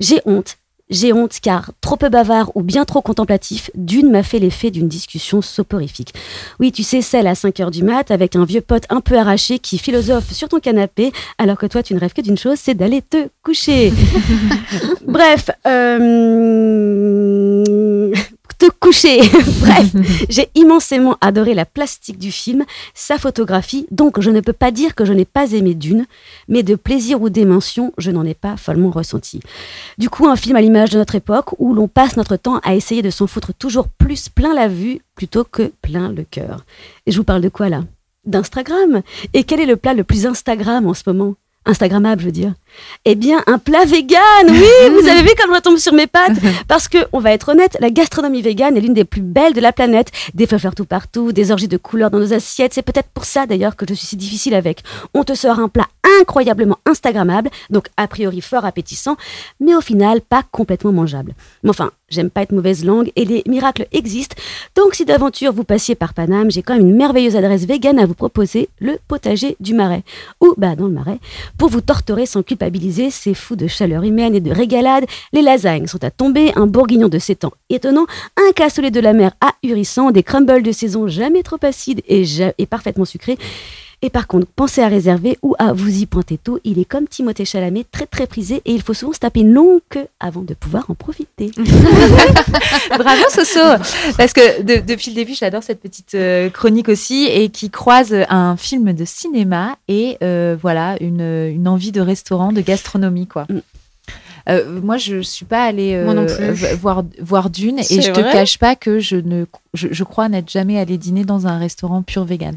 [0.00, 0.58] j'ai honte.
[0.88, 4.86] J'ai honte car trop peu bavard ou bien trop contemplatif, Dune m'a fait l'effet d'une
[4.86, 6.14] discussion soporifique.
[6.60, 9.18] Oui, tu sais, celle à 5 heures du mat avec un vieux pote un peu
[9.18, 12.58] arraché qui philosophe sur ton canapé alors que toi tu ne rêves que d'une chose,
[12.60, 13.92] c'est d'aller te coucher.
[15.08, 16.04] Bref, euh,
[18.86, 19.18] coucher.
[19.60, 19.90] Bref,
[20.28, 24.94] j'ai immensément adoré la plastique du film, sa photographie, donc je ne peux pas dire
[24.94, 26.06] que je n'ai pas aimé Dune,
[26.46, 29.40] mais de plaisir ou d'émotion, je n'en ai pas follement ressenti.
[29.98, 32.76] Du coup, un film à l'image de notre époque où l'on passe notre temps à
[32.76, 36.64] essayer de s'en foutre toujours plus plein la vue plutôt que plein le cœur.
[37.06, 37.82] Et je vous parle de quoi là?
[38.24, 39.02] D'Instagram?
[39.34, 41.34] Et quel est le plat le plus Instagram en ce moment?
[41.64, 42.54] Instagrammable, je veux dire.
[43.04, 44.66] Eh bien, un plat vegan, oui,
[45.00, 47.76] vous avez vu comme je retombe sur mes pattes Parce que, on va être honnête,
[47.80, 50.10] la gastronomie végane est l'une des plus belles de la planète.
[50.34, 52.74] Des fleurs tout partout, des orgies de couleurs dans nos assiettes.
[52.74, 54.82] C'est peut-être pour ça d'ailleurs que je suis si difficile avec.
[55.14, 55.86] On te sort un plat
[56.20, 59.16] incroyablement Instagrammable, donc a priori fort appétissant,
[59.60, 61.34] mais au final pas complètement mangeable.
[61.62, 64.36] Mais enfin, j'aime pas être mauvaise langue et les miracles existent.
[64.74, 68.06] Donc si d'aventure vous passiez par Paname, j'ai quand même une merveilleuse adresse végane à
[68.06, 70.04] vous proposer, le potager du Marais.
[70.40, 71.18] Ou, bah dans le Marais,
[71.58, 72.42] pour vous torturer sans
[73.10, 75.04] c'est fou de chaleur humaine et de régalade.
[75.32, 79.12] Les lasagnes sont à tomber, un bourguignon de 7 ans étonnant, un cassoulet de la
[79.12, 83.38] mer ahurissant, des crumbles de saison jamais trop acides et parfaitement sucrés.
[84.02, 86.60] Et par contre, pensez à réserver ou à vous y pointer tôt.
[86.64, 89.52] Il est comme Timothée Chalamet, très très prisé et il faut souvent se taper une
[89.52, 91.50] longue queue avant de pouvoir en profiter.
[92.98, 93.60] Bravo Soso
[94.16, 98.14] Parce que de- depuis le début, j'adore cette petite euh, chronique aussi et qui croise
[98.28, 103.46] un film de cinéma et euh, voilà une, une envie de restaurant, de gastronomie quoi.
[104.48, 106.52] Euh, moi, je suis pas allée euh, non plus.
[106.76, 110.28] voir voir Dune et je te vrai cache pas que je ne je, je crois
[110.28, 112.54] n'être jamais allée dîner dans un restaurant pur vegan.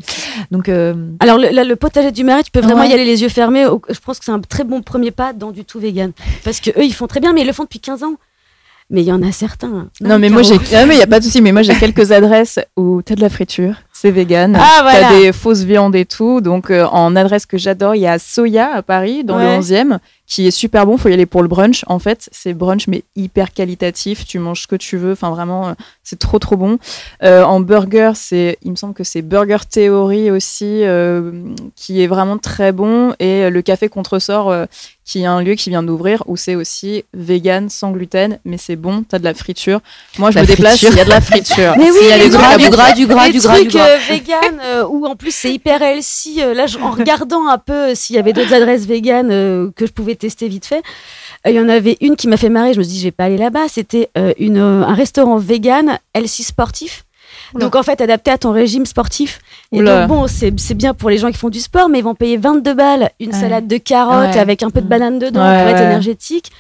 [0.52, 2.90] Donc euh, Alors le, là, le potager du Marais, tu peux vraiment Ouais.
[2.90, 3.66] y aller les yeux fermés.
[3.90, 6.12] Je pense que c'est un très bon premier pas dans du tout vegan.
[6.44, 8.14] Parce que eux, ils font très bien, mais ils le font depuis 15 ans.
[8.92, 9.88] Mais il y en a certains.
[10.02, 10.56] Non, mais moi, j'ai.
[10.76, 13.14] Ah, mais il n'y a pas de souci, mais moi, j'ai quelques adresses où t'as
[13.16, 14.56] de la friture, c'est vegan.
[14.60, 15.00] Ah, voilà.
[15.10, 16.40] T'as des fausses viandes et tout.
[16.42, 19.44] Donc, euh, en adresse que j'adore, il y a Soya à Paris, dans Ouais.
[19.44, 20.98] le 11e, qui est super bon.
[20.98, 21.84] Faut y aller pour le brunch.
[21.88, 24.26] En fait, c'est brunch, mais hyper qualitatif.
[24.26, 25.14] Tu manges ce que tu veux.
[25.14, 26.78] Enfin, vraiment, euh, c'est trop, trop bon.
[27.24, 31.32] Euh, en burger, c'est, il me semble que c'est Burger Theory aussi, euh,
[31.76, 33.14] qui est vraiment très bon.
[33.20, 34.54] Et le Café Contresort,
[35.04, 38.76] qui est un lieu qui vient d'ouvrir, où c'est aussi vegan, sans gluten, mais c'est
[38.76, 39.04] bon.
[39.10, 39.80] T'as de la friture.
[40.20, 41.74] Moi, je La me déplace, il y a de la friture.
[41.78, 43.89] Mais oui, S'il y a gras, du gras, du gras, du gras, du gras.
[43.90, 46.42] Euh, vegan euh, où en plus c'est hyper healthy.
[46.42, 49.28] euh, là, je- en regardant un peu euh, s'il y avait d'autres adresses vegan
[49.76, 50.82] que je pouvais tester vite fait,
[51.46, 52.74] il y en avait une qui m'a fait marrer.
[52.74, 53.68] Je me suis dit, je vais pas aller là-bas.
[53.70, 57.06] C'était une un restaurant vegan healthy sportif.
[57.56, 59.40] Donc en fait adapté à ton régime sportif.
[59.72, 60.06] Et Oula.
[60.06, 62.38] donc bon, c'est bien pour les gens qui font du sport, mais ils vont payer
[62.38, 63.40] 22 balles une Ouais.
[63.40, 64.40] salade de carottes Ouais.
[64.40, 66.52] avec un peu de banane dedans Ouais, pour être énergétique.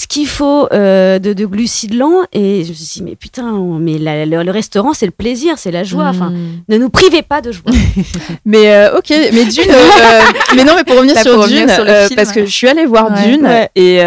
[0.00, 2.22] Ce qu'il faut euh, de, de glucides lents.
[2.32, 5.54] Et je me suis dit, mais putain, mais la- le, le restaurant, c'est le plaisir,
[5.58, 6.06] c'est la joie.
[6.06, 6.62] Enfin, Mm.
[6.70, 7.70] ne nous privez pas de joie.
[8.46, 9.64] Mais euh, ok, mais Dune.
[9.68, 10.20] euh,
[10.56, 12.50] mais non, mais pour revenir sur pour revenir Dune, sur le film, parce que je
[12.50, 13.24] suis allée voir Ouais.
[13.30, 13.68] Dune Ouais.
[13.74, 14.00] et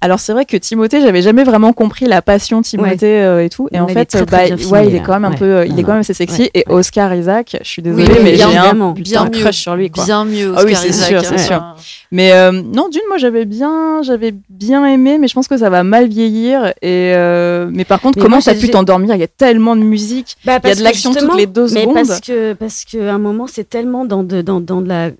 [0.00, 3.68] alors c'est vrai que Timothée, j'avais jamais vraiment compris la passion Timothée et tout.
[3.72, 5.78] Et Non, en fait, très, très bah, filmé, il est quand même un peu, il
[5.78, 6.50] est quand même assez sexy.
[6.54, 9.30] Et Oscar Isaac, je suis désolée, Oui, mais j'ai un Bien mieux.
[9.30, 10.04] crush sur lui, quoi.
[10.04, 10.52] Bien mieux.
[10.56, 11.38] Ah Oscar c'est Isaac, sûr, c'est hein.
[11.38, 11.64] sûr.
[12.10, 15.82] Mais non, Dune, moi j'avais bien, j'avais bien aimé, mais je pense que ça va
[15.82, 16.74] mal vieillir.
[16.82, 19.14] Et euh, mais par contre, Mais comment t'as pu t'endormir?
[19.14, 20.36] Il y a tellement de musique.
[20.44, 21.94] Bah, Il y a de l'action toutes les deux mais secondes.
[21.94, 25.10] parce que parce que à un moment c'est tellement dans de dans, dans de la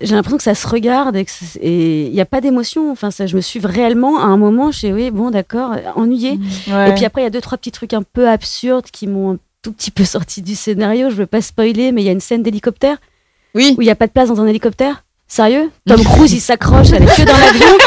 [0.00, 2.90] j'ai l'impression que ça se regarde et il n'y a pas d'émotion.
[2.90, 6.38] Enfin, ça, je me suis réellement à un moment, je suis oui, bon, d'accord, ennuyée.
[6.68, 6.90] Ouais.
[6.90, 9.34] Et puis après, il y a deux trois petits trucs un peu absurdes qui m'ont
[9.34, 11.10] un tout petit peu sorti du scénario.
[11.10, 12.98] Je veux pas spoiler, mais il y a une scène d'hélicoptère
[13.54, 13.74] oui.
[13.76, 15.04] où il n'y a pas de place dans un hélicoptère.
[15.32, 17.78] Sérieux Tom Cruise, il s'accroche avec que dans l'avion.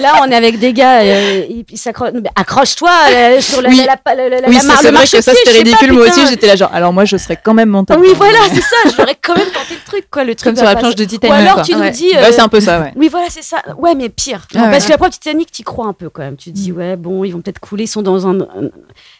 [0.00, 2.10] Là, on est avec des gars, euh, il, s'accroche.
[2.36, 3.76] Accroche-toi euh, sur la, Oui.
[3.84, 5.58] la, la, la, la- Oui, la mar- c'est vrai que ça je c'était sais pas,
[5.78, 5.92] ridicule.
[5.94, 6.70] Moi aussi, j'étais là genre.
[6.72, 7.92] Alors moi, je serais quand même monté.
[7.92, 8.76] Ah oui, voilà, c'est ça.
[8.96, 10.22] J'aurais quand même tenté le truc, quoi.
[10.22, 11.34] Le truc Comme sur la planche de Ou Titanic.
[11.36, 11.62] alors quoi.
[11.64, 11.90] tu nous Ouais.
[11.90, 12.10] dis.
[12.16, 12.92] euh, Ouais, c'est un peu ça, ouais.
[12.94, 13.56] Oui, voilà, c'est ça.
[13.78, 14.46] Ouais, mais pire.
[14.54, 14.70] Ah ouais.
[14.70, 16.36] Parce que la première Titanic, t'y crois un peu quand même.
[16.36, 17.84] Tu te dis, ouais, bon, ils vont peut-être couler.
[17.84, 18.40] Ils sont dans un.
[18.42, 18.46] un-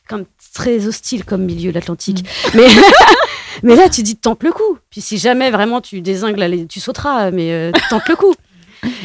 [0.09, 2.25] comme très hostile comme milieu de l'Atlantique.
[2.55, 2.67] Mais,
[3.63, 4.79] mais là, tu dis, tente le coup.
[4.91, 8.35] Puis si jamais vraiment tu désingues, là, les- tu sauteras, mais euh, tente le coup.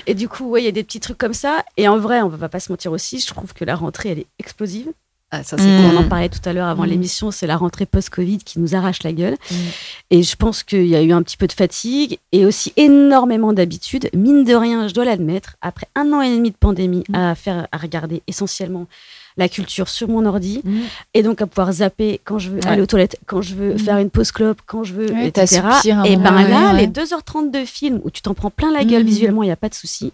[0.07, 1.63] Et du coup, ouais, il y a des petits trucs comme ça.
[1.77, 4.19] Et en vrai, on va pas se mentir aussi, je trouve que la rentrée, elle
[4.19, 4.88] est explosive.
[5.29, 5.89] Ah, ça, c'est Mm.
[5.89, 5.97] cool.
[5.97, 6.89] On en parlait tout à l'heure avant Mm.
[6.89, 9.36] l'émission, c'est la rentrée post-Covid qui nous arrache la gueule.
[9.51, 9.55] Mm.
[10.12, 13.51] Et je pense qu'il y a eu un petit peu de fatigue et aussi énormément
[13.51, 14.10] d'habitude.
[14.13, 17.15] Mine de rien, je dois l'admettre, après un an et demi de pandémie Mm.
[17.15, 18.88] à faire, à regarder essentiellement
[19.38, 20.80] la culture sur mon ordi Mm.
[21.13, 22.67] et donc à pouvoir zapper quand je veux Ouais.
[22.67, 23.80] aller aux toilettes, quand je veux Mm.
[23.80, 25.62] faire une pause clope, quand je veux, Ouais, etc.
[26.06, 26.82] Et ben là, ouais, ouais.
[26.82, 29.08] les 2h30 de film où tu t'en prends plein la gueule Mm.
[29.08, 30.12] visuellement, il n'y a pas de souci.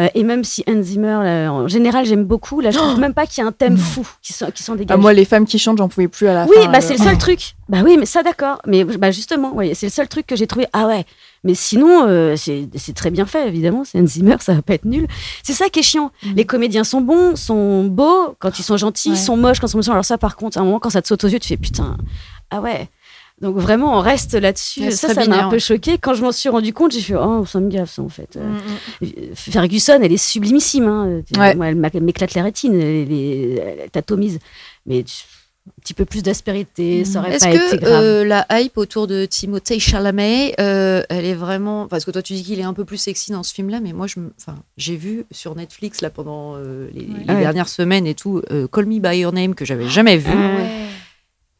[0.00, 3.26] Euh, et même si Zimmer, là, en général, j'aime beaucoup, là, je trouve même pas
[3.26, 4.92] qu'il y a un thème fou qui s'en qui s'en dégage.
[4.92, 6.68] Ah, moi, les femmes qui chantent, j'en pouvais plus à la Oui, fin.
[6.68, 6.80] bah euh.
[6.80, 7.54] c'est le seul truc.
[7.68, 8.60] Bah oui, mais ça d'accord.
[8.66, 10.66] Mais bah justement, ouais, c'est le seul truc que j'ai trouvé.
[10.72, 11.04] Ah ouais.
[11.44, 13.84] Mais sinon, euh, c'est très bien fait, évidemment.
[13.84, 15.06] C'est Hans Zimmer, ça va pas être nul.
[15.42, 16.10] C'est ça qui est chiant.
[16.24, 16.34] Mhm.
[16.36, 19.16] Les comédiens sont bons, sont beaux quand ils sont gentils, Ouais.
[19.16, 19.92] sont moches quand ils sont méchants.
[19.92, 21.56] Alors ça, par contre, à un moment, quand ça te saute aux yeux, tu fais
[21.58, 21.96] putain.
[22.50, 22.88] Ah ouais.
[23.40, 24.92] Donc vraiment, on reste là-dessus.
[24.92, 25.98] Ça, ça m'a un peu choqué.
[25.98, 28.36] Quand je m'en suis rendu compte, j'ai fait oh, ça me gaffe ça en fait.
[28.36, 28.48] Euh,
[29.02, 29.10] Mm, mm.
[29.34, 30.86] Ferguson, elle est sublimissime.
[30.86, 31.20] Hein.
[31.36, 31.54] Ouais.
[31.56, 34.38] Moi, elle m'éclate les rétines, elle, est- elle t'atomise.
[34.86, 35.24] Mais tu-
[35.66, 38.02] un petit peu plus d'aspérité, ça aurait Est-ce pas été que grave.
[38.02, 42.34] euh, la hype autour de Timothée Chalamet, euh, elle est vraiment parce que toi tu
[42.34, 44.96] dis qu'il est un peu plus sexy dans ce film-là, mais moi je, enfin, j'ai
[44.96, 47.40] vu sur Netflix là pendant euh, les, les Ouais.
[47.40, 50.30] dernières semaines et tout, euh, Call Me by Your Name que j'avais jamais vu.
[50.30, 50.68] Ouais.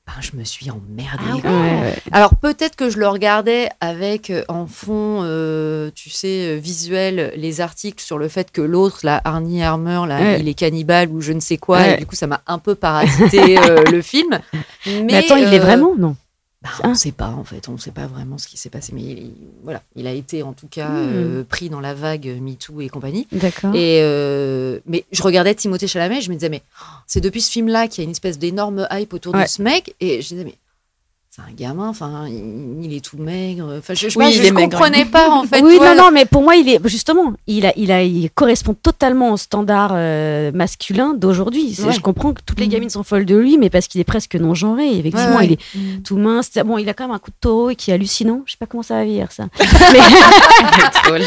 [0.07, 1.25] Ben, je me suis emmerdée.
[1.27, 1.51] Ah quoi.
[1.51, 1.95] Ouais, ouais.
[2.13, 7.33] Alors peut-être que je le regardais avec euh, en fond, euh, tu sais, euh, visuel,
[7.37, 10.41] les articles sur le fait que l'autre, la Arnie Armour, là, Ouais.
[10.41, 12.75] il est cannibale ou je ne sais quoi, et du coup ça m'a un peu
[12.75, 14.39] parasité euh, le film.
[14.87, 16.17] Mais, Mais, attends, il est vraiment Non?
[16.65, 16.81] Bah, Ah.
[16.85, 18.93] on ne sait pas en fait, on ne sait pas vraiment ce qui s'est passé,
[18.95, 20.97] mais il, il- voilà, il a été en tout cas Hmm.
[21.13, 23.29] euh, pris dans la vague MeToo et compagnie.
[23.31, 23.75] D'accord.
[23.75, 27.51] Et euh, mais je regardais Timothée Chalamet, je me disais mais oh, c'est depuis ce
[27.53, 29.45] film-là qu'il y a une espèce d'énorme hype autour Ouais.
[29.45, 30.55] de ce mec, et je disais mais
[31.35, 34.53] c'est un gamin, enfin il, il est tout maigre, enfin je, je, Oui, pas, je
[34.53, 35.63] comprenais pas en fait.
[35.63, 38.73] oui, non, non, mais pour moi, il est justement, il a, il a, il correspond
[38.75, 41.75] totalement au standard euh, masculin d'aujourd'hui.
[41.85, 41.93] Ouais.
[41.93, 42.73] Je comprends que toutes les Mhm.
[42.73, 44.87] gamines sont folles de lui, mais parce qu'il est presque non genré.
[44.89, 45.47] Et Effectivement, Ouais, ouais.
[45.47, 45.53] il
[45.99, 46.53] est tout mince.
[46.65, 48.43] Bon, il a quand même un coup de taureau et qui est hallucinant.
[48.47, 49.49] Je sais pas comment ça va vieillir ça.
[49.93, 51.21] mais,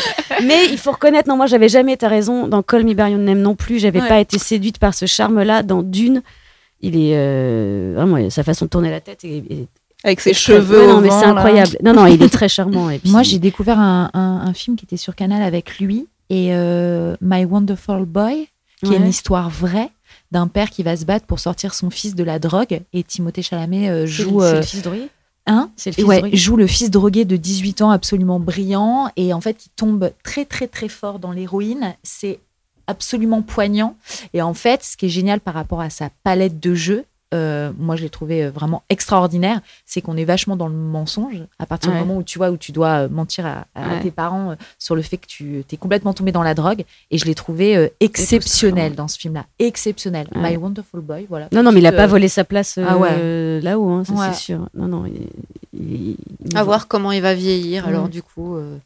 [0.46, 3.20] mais il faut reconnaître, non, moi, j'avais jamais, t'as raison, dans Call Me By Your
[3.20, 5.64] Name non plus, j'avais pas été séduite par ce charme-là.
[5.64, 6.22] Dans Dune,
[6.82, 9.68] il est euh, vraiment sa façon de tourner la tête est, est
[10.04, 10.82] Avec ses très- cheveux.
[10.82, 11.30] Ouais, non, mais c'est là.
[11.32, 11.78] incroyable.
[11.84, 12.90] Non, non, il est très charmant.
[12.92, 16.08] Et puis- Moi, j'ai découvert un, un- un film qui était sur Canal avec lui
[16.30, 18.48] et euh, My Wonderful Boy,
[18.84, 19.90] qui est une histoire vraie
[20.32, 22.82] d'un père qui va se battre pour sortir son fils de la drogue.
[22.94, 25.08] Et Timothée Chalamet euh, joue, le- c'est euh, le fils drogué.
[25.48, 29.10] hein C'est le fils ouais, joue le fils drogué de 18 ans absolument brillant.
[29.16, 31.96] Et en fait, il tombe très, très, très fort dans l'héroïne.
[32.04, 32.40] C'est
[32.88, 33.96] absolument poignant.
[34.34, 37.72] Et en fait, ce qui est génial par rapport à sa palette de jeux, euh,
[37.78, 41.66] moi je l'ai trouvé euh, vraiment extraordinaire, c'est qu'on est vachement dans le mensonge à
[41.66, 41.98] partir Ouais.
[41.98, 44.00] du moment où tu vois où tu dois euh, mentir à, à Ouais.
[44.02, 46.86] tes parents sur le fait que tu es complètement tombé dans la drogue.
[47.12, 50.28] Et je l'ai trouvé euh, exceptionnel dans ce film-là, exceptionnel.
[50.36, 50.52] Ouais.
[50.52, 51.48] My Wonderful Boy, voilà.
[51.52, 53.62] Non, non, mais il a pas volé sa place euh, Ah ouais.
[53.62, 54.28] là-haut, hein, ça Ouais.
[54.34, 54.68] c'est sûr.
[54.74, 55.06] Non, non.
[55.06, 55.28] il-
[55.74, 57.90] il- il- À voir comment il va vieillir, Mm.
[57.90, 58.78] alors, du coup, euh,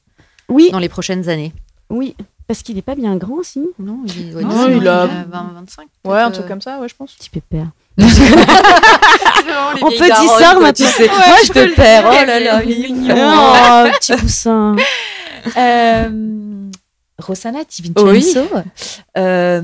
[0.49, 1.53] Oui, dans les prochaines années.
[1.89, 2.15] oui,
[2.47, 3.59] parce qu'il est pas bien grand, si.
[3.79, 5.87] Non, il, Non, doit être- il a- 20, 25.
[6.05, 7.13] Ouais, un truc comme ça, ouais, je pense.
[7.13, 7.67] Petit pépère.
[9.81, 10.71] On peut dire ça maintenant.
[10.73, 11.07] tu sais.
[11.07, 12.05] Moi, je peux le perds.
[12.07, 13.15] Oh là là, il est mignon.
[13.15, 14.75] Oh, petit poussin.
[15.57, 16.09] Euh,
[17.21, 18.41] Rosanna Tivincenzo,
[19.17, 19.61] euh,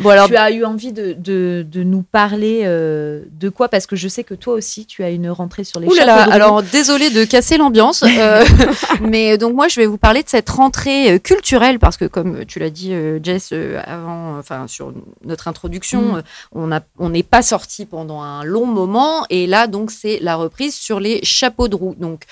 [0.00, 3.68] Bon, alors, tu as eu envie de, de, de nous parler euh, de quoi?
[3.68, 6.04] Parce que je sais que toi aussi, tu as une rentrée sur les Ouh là
[6.04, 6.34] là, chapeaux de roue.
[6.42, 8.44] alors désolé de casser l'ambiance, euh,
[9.00, 12.58] mais donc moi je vais vous parler de cette rentrée culturelle parce que comme tu
[12.58, 14.92] l'as dit euh, Jess euh, avant, enfin sur
[15.24, 16.16] notre introduction, Mm.
[16.16, 20.18] euh, on a on n'est pas sorti pendant un long moment et là donc c'est
[20.20, 21.94] la reprise sur les chapeaux de roue.
[21.98, 22.24] Donc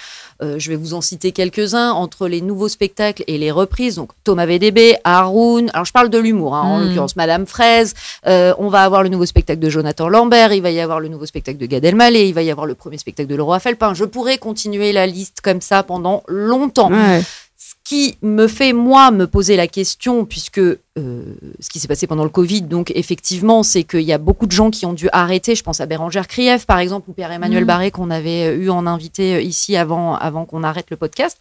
[0.43, 3.97] euh, je vais vous en citer quelques-uns entre les nouveaux spectacles et les reprises.
[3.97, 5.71] Donc Thomas VDB, Haroun.
[5.73, 6.89] Alors je parle de l'humour, hein, en Mm.
[6.89, 7.95] l'occurrence Madame Fraise.
[8.27, 10.53] Euh, on va avoir le nouveau spectacle de Jonathan Lambert.
[10.53, 12.29] Il va y avoir le nouveau spectacle de Gad Elmaleh.
[12.29, 13.95] Il va y avoir le premier spectacle de Laurent Felpin.
[13.95, 16.91] Je pourrais continuer la liste comme ça pendant longtemps.
[16.91, 17.23] Ouais.
[17.85, 20.79] Qui me fait, moi, me poser la question, puisque euh,
[21.59, 24.53] ce qui s'est passé pendant le Covid, donc effectivement, c'est qu'il y a beaucoup de
[24.53, 25.55] gens qui ont dû arrêter.
[25.55, 27.67] Je pense à Bérangère Krief, par exemple, ou Pierre-Emmanuel Mm.
[27.67, 31.39] Barré, qu'on avait euh, eu en invité euh, ici avant, avant qu'on arrête le podcast,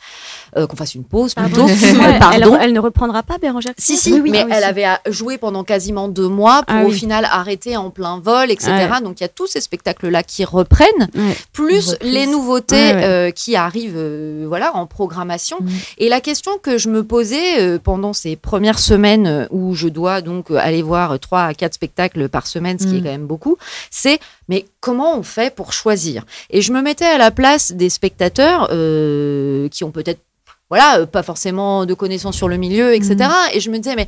[0.57, 1.67] euh, qu'on fasse une pause plutôt.
[2.19, 2.57] Pardon.
[2.59, 4.01] elle ne reprendra pas Bérangère Si, Krief?
[4.01, 6.85] Si, Oui, oui, mais ah oui, elle avait joué pendant quasiment deux mois pour Ah
[6.85, 8.71] au final arrêter en plein vol, etc.
[9.03, 11.09] Donc il y a tous ces spectacles-là qui reprennent,
[11.53, 14.01] plus les nouveautés euh, qui arrivent
[14.47, 15.57] voilà, en programmation.
[15.61, 15.69] Mhm.
[15.97, 16.30] Et la question
[16.61, 20.55] que je me posais euh, pendant ces premières semaines euh, où je dois donc euh,
[20.57, 23.03] aller voir trois à quatre spectacles par semaine, ce qui est Mhm.
[23.03, 23.57] quand même beaucoup,
[23.89, 26.25] c'est mais comment on fait pour choisir?
[26.49, 30.19] Et je me mettais à la place des spectateurs euh, qui ont peut-être
[30.69, 33.29] voilà, pas forcément de connaissances sur le milieu, etc.
[33.53, 34.07] Et je me disais, mais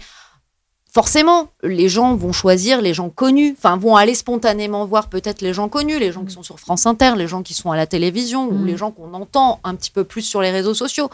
[0.93, 5.53] forcément, les gens vont choisir les gens connus, enfin, vont aller spontanément voir peut-être les
[5.53, 7.87] gens connus, les gens qui sont sur France Inter, les gens qui sont à la
[7.87, 8.65] télévision, ou Mm.
[8.65, 11.09] les gens qu'on entend un petit peu plus sur les réseaux sociaux.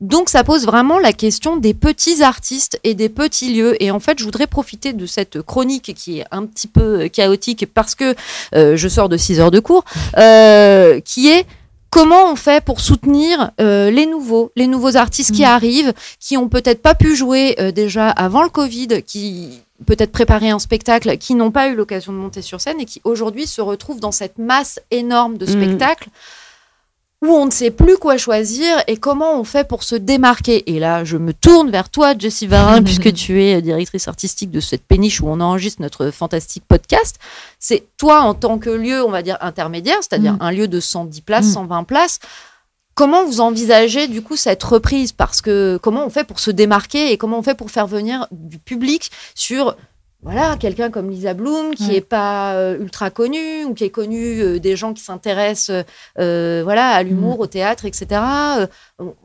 [0.00, 3.82] Donc, ça pose vraiment la question des petits artistes et des petits lieux.
[3.82, 7.66] Et en fait, je voudrais profiter de cette chronique qui est un petit peu chaotique
[7.72, 8.14] parce que
[8.54, 9.84] euh, je sors de 6 heures de cours,
[10.16, 11.44] euh, qui est
[11.90, 15.46] comment on fait pour soutenir euh, les nouveaux, les nouveaux artistes qui Mm.
[15.46, 20.50] arrivent, qui ont peut-être pas pu jouer euh, déjà avant le Covid, qui peut-être préparé
[20.50, 23.60] un spectacle, qui n'ont pas eu l'occasion de monter sur scène et qui aujourd'hui se
[23.62, 25.48] retrouvent dans cette masse énorme de Mm.
[25.48, 26.08] spectacles
[27.22, 30.70] où on ne sait plus quoi choisir et comment on fait pour se démarquer.
[30.74, 34.60] Et là, je me tourne vers toi, Jessie Varin, puisque tu es directrice artistique de
[34.60, 37.16] cette péniche où on enregistre notre fantastique podcast.
[37.58, 40.38] C'est toi, en tant que lieu, on va dire, intermédiaire, c'est-à-dire Mm.
[40.40, 41.52] un lieu de 110 places, Mm.
[41.52, 42.20] 120 places.
[42.94, 45.12] Comment vous envisagez du coup cette reprise?
[45.12, 48.26] Parce que comment on fait pour se démarquer et comment on fait pour faire venir
[48.30, 49.76] du public sur
[50.22, 51.96] voilà quelqu'un comme Lisa Bloom qui Ouais.
[51.96, 55.84] est pas euh, ultra connue ou qui est connue euh, des gens qui s'intéressent
[56.18, 57.40] euh, voilà à l'humour, Mm.
[57.40, 58.06] au théâtre, etc.
[58.58, 58.66] Euh,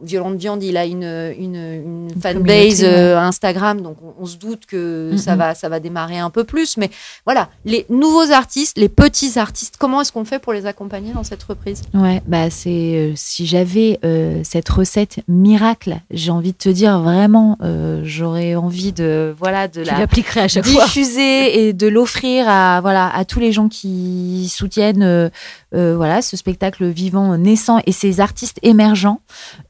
[0.02, 1.04] Violente Viande, il a une
[1.38, 5.80] une, une fanbase euh, Instagram, donc on, on se doute que ça va ça va
[5.82, 6.78] démarrer un peu plus.
[6.78, 6.90] Mais
[7.26, 11.24] voilà, les nouveaux artistes, les petits artistes, comment est-ce qu'on fait pour les accompagner dans
[11.24, 11.82] cette reprise?
[11.94, 17.00] Ouais, bah c'est euh, si j'avais euh, cette recette miracle, j'ai envie de te dire
[17.02, 20.85] vraiment, euh, j'aurais envie de voilà de Tu la l'appliquerais à chaque fois.
[20.98, 25.30] Et de l'offrir à voilà à tous les gens qui soutiennent euh,
[25.74, 29.22] euh, voilà ce spectacle vivant naissant et ces artistes émergents.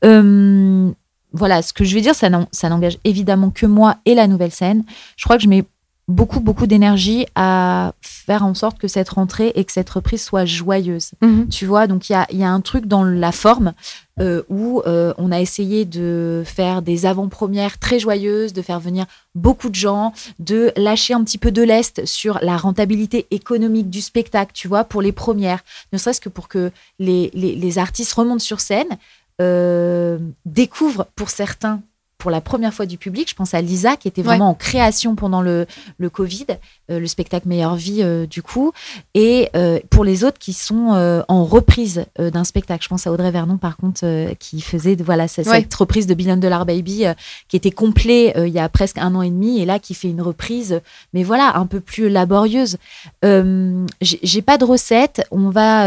[0.04, 0.92] Euh,
[1.34, 4.84] voilà, ce que je vais dire, ça n'engage évidemment que moi et la nouvelle scène.
[5.18, 5.66] Je crois que je mets
[6.08, 10.46] beaucoup beaucoup d'énergie à faire en sorte que cette rentrée et que cette reprise soit
[10.46, 11.12] joyeuse.
[11.50, 13.74] Tu vois, donc il y a, y a un truc dans la forme
[14.20, 19.06] euh, où euh, on a essayé de faire des avant-premières très joyeuses, de faire venir
[19.34, 24.02] beaucoup de gens, de lâcher un petit peu de lest sur la rentabilité économique du
[24.02, 25.64] spectacle, tu vois, pour les premières.
[25.92, 28.98] Ne serait-ce que pour que les, les, les artistes remontent sur scène,
[29.42, 31.82] euh, découvrent pour certains
[32.26, 33.30] pour la première fois du public.
[33.30, 35.68] Je pense à Lisa qui était vraiment en création pendant le,
[36.00, 36.48] le Covid,
[36.90, 38.72] euh, le spectacle Meilleure Vie euh, du coup.
[39.14, 43.30] Et euh, pour les autres qui sont en reprise d'un spectacle, je pense à Audrey
[43.30, 45.62] Vernon par contre qui faisait voilà cette, Ouais.
[45.62, 47.04] cette reprise de Billion Dollar Baby
[47.48, 50.10] qui était complet il y a presque un an et demi et là qui fait
[50.10, 50.82] une reprise,
[51.14, 52.78] mais voilà un peu plus laborieuse.
[53.22, 55.28] J'ai pas de recette.
[55.30, 55.86] On va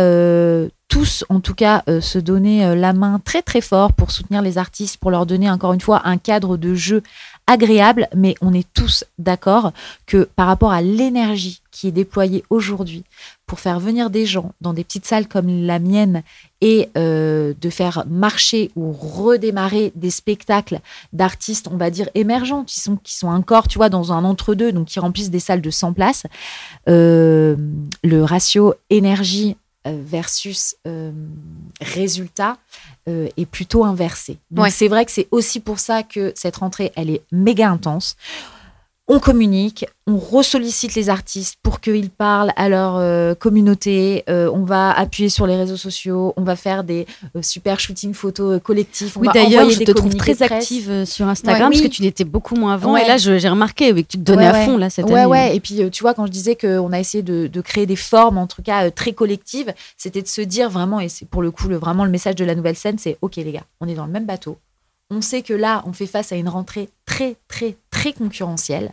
[1.29, 4.59] en tout cas, euh, se donner euh, la main très très fort pour soutenir les
[4.59, 7.03] artistes, pour leur donner encore une fois un cadre de jeu
[7.47, 9.73] agréable, mais on est tous d'accord
[10.07, 13.05] que par rapport à l'énergie qui est déployée aujourd'hui
[13.47, 16.23] pour faire venir des gens dans des petites salles comme la mienne
[16.61, 20.81] et euh, de faire marcher ou redémarrer des spectacles
[21.15, 24.73] d'artistes, on va dire, émergents, qui sont, qui sont encore, tu vois, dans un entre-deux,
[24.73, 26.25] donc qui remplissent des salles de 100 places,
[26.87, 27.57] le
[28.23, 29.57] ratio énergie
[29.93, 31.13] versus euh,
[31.81, 32.59] résultat
[33.09, 34.39] euh, est plutôt inversé.
[34.51, 34.71] Donc Ouais.
[34.71, 38.17] c'est vrai que c'est aussi pour ça que cette rentrée, elle est méga intense.
[39.11, 44.23] On communique, on ressollicite les artistes pour qu'ils parlent à leur euh, communauté.
[44.29, 46.35] euh, on va appuyer sur les réseaux sociaux.
[46.37, 49.17] On va faire des euh, super shootings photos collectifs.
[49.17, 52.25] On Oui, d'ailleurs, je te trouve très active sur Instagram Ouais, parce que tu l'étais
[52.25, 52.93] beaucoup moins avant.
[52.93, 53.05] Ouais.
[53.05, 55.25] Et là, j'ai remarqué oui, que tu te donnais Ouais, à fond là cette année.
[55.25, 57.97] Ouais, Et puis, tu vois, quand je disais qu'on a essayé de, de créer des
[57.97, 61.51] formes, en tout cas très collectives, c'était de se dire vraiment, et c'est pour le
[61.51, 63.95] coup le, vraiment le message de la nouvelle scène, c'est OK, les gars, on est
[63.95, 64.59] dans le même bateau.
[65.11, 68.93] On sait que là, on fait face à une rentrée très, très, très concurrentielle.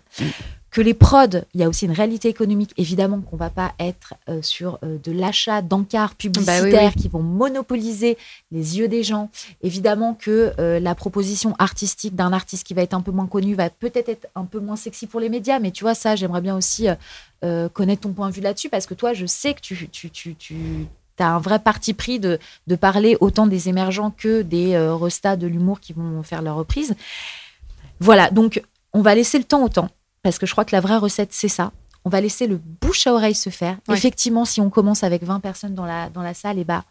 [0.72, 4.14] Que les prods, il y a aussi une réalité économique, évidemment, qu'on va pas être
[4.28, 7.02] euh, sur euh, de l'achat d'encarts publicitaires Bah oui, oui.
[7.02, 8.18] qui vont monopoliser
[8.52, 9.30] les yeux des gens.
[9.62, 13.56] Évidemment que euh, la proposition artistique d'un artiste qui va être un peu moins connu
[13.56, 16.42] va peut-être être un peu moins sexy pour les médias, mais tu vois, ça, j'aimerais
[16.42, 16.88] bien aussi
[17.74, 20.34] connaître ton point de vue là-dessus, parce que toi, je sais que tu, tu, tu,
[20.36, 20.88] tu
[21.24, 25.36] as un vrai parti pris de, de parler autant des émergents que des euh, restats
[25.36, 26.96] de l'humour qui vont faire leur reprise.
[28.00, 28.62] Voilà, donc
[28.94, 29.90] on va laisser le temps au temps,
[30.24, 31.72] parce que je crois que la vraie recette, c'est ça.
[32.04, 33.78] On va laisser le bouche à oreille se faire.
[33.88, 33.96] Ouais.
[33.96, 36.84] Effectivement, si on commence avec 20 personnes dans la, dans la salle, et bah,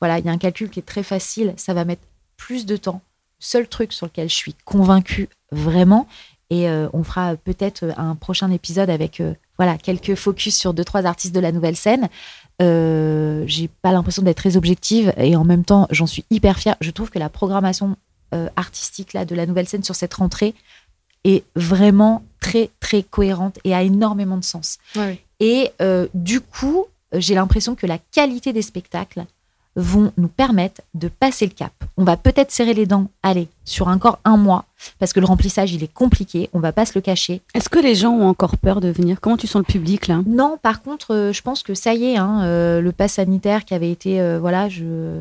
[0.00, 2.02] voilà, il y a un calcul qui est très facile, ça va mettre
[2.36, 3.02] plus de temps.
[3.38, 6.06] Seul truc sur lequel je suis convaincue vraiment,
[6.50, 10.84] et euh, on fera peut-être un prochain épisode avec euh, voilà quelques focus sur deux
[10.84, 12.08] trois artistes de la nouvelle scène.
[12.62, 16.76] Euh, J'ai pas l'impression d'être très objective et en même temps j'en suis hyper fière.
[16.80, 17.96] Je trouve que la programmation
[18.34, 20.54] euh, artistique là de la nouvelle scène sur cette rentrée
[21.24, 24.78] est vraiment très très cohérente et a énormément de sens.
[25.40, 29.24] Et euh, du coup, j'ai l'impression que la qualité des spectacles
[29.76, 31.72] vont nous permettre de passer le cap.
[31.96, 34.66] On va peut-être serrer les dents, allez, sur encore un mois,
[34.98, 37.40] parce que le remplissage, il est compliqué, on va pas se le cacher.
[37.54, 39.20] Est-ce que les gens ont encore peur de venir?
[39.20, 40.22] Comment tu sens le public là?
[40.26, 43.64] Non, par contre, euh, je pense que ça y est, hein, euh, le pass sanitaire
[43.64, 45.20] qui avait été, euh, voilà, je,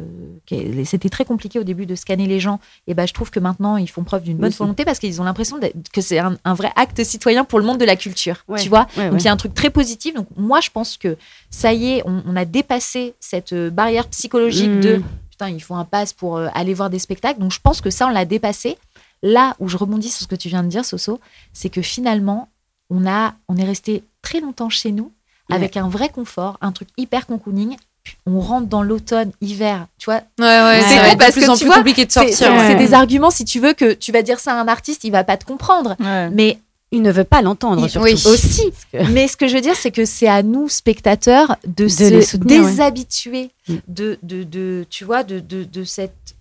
[0.85, 2.59] c'était très compliqué au début de scanner les gens.
[2.87, 5.21] Et ben, je trouve que maintenant, ils font preuve d'une bonne Oui, volonté parce qu'ils
[5.21, 5.59] ont l'impression
[5.91, 8.43] que c'est un, un vrai acte citoyen pour le monde de la culture.
[8.47, 8.87] Ouais, Tu vois?
[8.97, 9.19] ouais, Donc ouais.
[9.19, 10.13] il y a un truc très positif.
[10.13, 11.17] Donc moi, je pense que
[11.49, 15.85] ça y est, on, on a dépassé cette barrière psychologique de putain, il faut un
[15.85, 17.39] pass pour aller voir des spectacles.
[17.39, 18.77] Donc je pense que ça, on l'a dépassé.
[19.23, 21.19] Là où je rebondis sur ce que tu viens de dire, Soso,
[21.53, 22.49] c'est que finalement,
[22.91, 25.11] on, a, on est resté très longtemps chez nous
[25.49, 25.55] Ouais.
[25.57, 27.75] avec un vrai confort, un truc hyper cocooning.
[28.03, 30.21] Puis On rentre dans l'automne, hiver, tu vois.
[30.39, 32.35] Ouais, ouais, C'est parce de plus que en plus vois, compliqué de sortir.
[32.37, 32.67] c'est- Ouais.
[32.67, 35.11] c'est des arguments, si tu veux, que tu vas dire ça à un artiste, il
[35.11, 35.95] va pas te comprendre.
[35.99, 36.29] Ouais.
[36.31, 36.59] Mais
[36.91, 38.05] Il ne veut pas l'entendre surtout.
[38.05, 38.13] oui.
[38.13, 38.71] aussi.
[38.91, 41.87] que- Mais ce que je veux dire, c'est que c'est à nous, spectateurs, de, De
[41.87, 43.73] se soutenir, déshabituer Mm.
[43.87, 46.32] de, de, de, tu vois, de, de, de cette.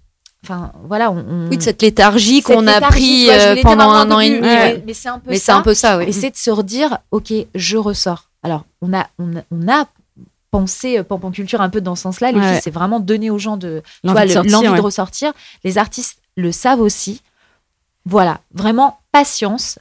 [0.44, 1.48] Enfin, voilà, on.
[1.48, 4.40] Oui, de cette léthargie qu'on a pris euh, pendant un an et demi.
[4.40, 4.82] ouais.
[4.84, 5.56] Mais, c'est un peu Mais ça.
[5.56, 6.02] un peu ça.
[6.02, 8.28] Et c'est de se redire, ok, je ressors.
[8.42, 9.86] Alors, on a, on a, on a
[10.50, 12.32] pensé euh, Pampan Culture un peu dans ce sens-là.
[12.32, 15.32] Les c'est vraiment donner aux gens de, L'envie de sortir, ressortir.
[15.62, 17.22] Les artistes le savent aussi.
[18.04, 19.78] Voilà, vraiment patience.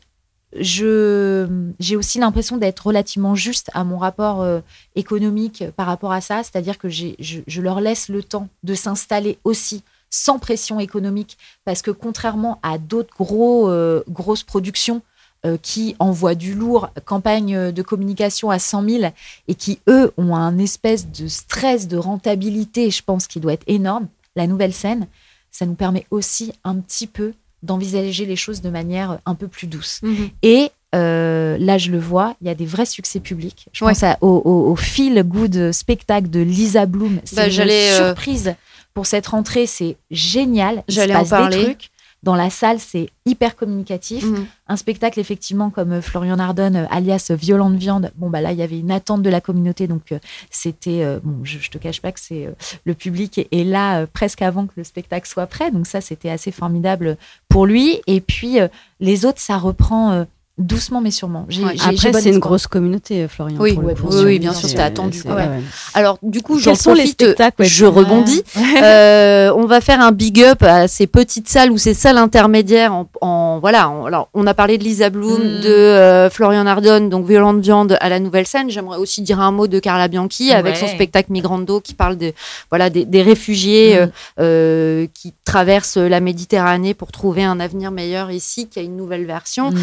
[0.60, 1.48] Je,
[1.80, 4.60] j'ai aussi l'impression d'être relativement juste à mon rapport euh,
[4.96, 9.82] économique par rapport à ça, c'est-à-dire que je leur laisse le temps de s'installer aussi
[10.12, 15.02] sans pression économique, parce que contrairement à d'autres gros, euh, grosses productions
[15.46, 19.12] euh, qui envoient du lourd, campagne de communication à 100 000,
[19.48, 23.64] et qui, eux, ont un espèce de stress de rentabilité, je pense, qui doit être
[23.68, 25.08] énorme, la nouvelle scène,
[25.50, 29.68] ça nous permet aussi un petit peu d'envisager les choses de manière un peu plus
[29.68, 30.00] douce.
[30.04, 30.30] Mhm.
[30.44, 33.68] Et euh, là, je le vois, il y a des vrais succès publics.
[33.72, 33.92] Je Ouais.
[33.94, 37.20] pense à- au, au, au feel good spectacle de Lisa Bloom.
[37.24, 38.56] C'est Bah, une euh, surprise
[38.94, 39.66] pour cette rentrée.
[39.68, 40.84] C'est génial.
[41.16, 41.58] En passe parler.
[41.58, 41.90] des trucs.
[42.24, 44.24] Dans la salle, c'est hyper communicatif.
[44.26, 44.46] Mhm.
[44.68, 48.12] Un spectacle, effectivement, comme euh, Florian Ardonne, euh, alias Violente Viande.
[48.16, 49.88] Bon, bah là, il y avait une attente de la communauté.
[49.88, 50.20] Donc, euh,
[50.52, 51.02] c'était.
[51.04, 52.46] euh, bon, je, je te cache pas que c'est.
[52.46, 52.52] euh,
[52.86, 55.72] le public est, est là euh, presque avant que le spectacle soit prêt.
[55.72, 57.18] Donc, ça, c'était assez formidable
[57.50, 58.02] pour lui.
[58.06, 58.68] Et puis, euh,
[59.00, 60.26] les autres, ça reprend.
[60.60, 61.46] Euh, doucement mais sûrement.
[61.50, 61.72] J'ai- Ouais.
[61.76, 63.58] j'ai- j'ai Après, c'est une grosse communauté, euh, Florian.
[63.60, 64.08] Oui, pour le ouais, coup.
[64.12, 65.50] oui, oui, bien sûr, c'était attendu, ouais.
[65.94, 68.44] Alors, du coup, j'en Quels sont les profite, spectacles, ouais, je tu- rebondis.
[68.84, 72.94] Euh, on va faire un big up à ces petites salles ou ces salles intermédiaires.
[72.94, 75.62] En, en- voilà, en- alors on a parlé de Lisa Bloom, Mm.
[75.62, 78.70] de euh, Florian Ardon, donc Violente Viande à la Nouvelle Scène.
[78.70, 82.34] J'aimerais aussi dire un mot de Carla Bianchi avec son spectacle Migrando qui parle de
[82.70, 84.00] voilà des, des réfugiés Mm.
[84.00, 84.08] euh,
[84.40, 89.26] euh, qui traversent la Méditerranée pour trouver un avenir meilleur ici, qui a une nouvelle
[89.26, 89.72] version.
[89.72, 89.78] Mm.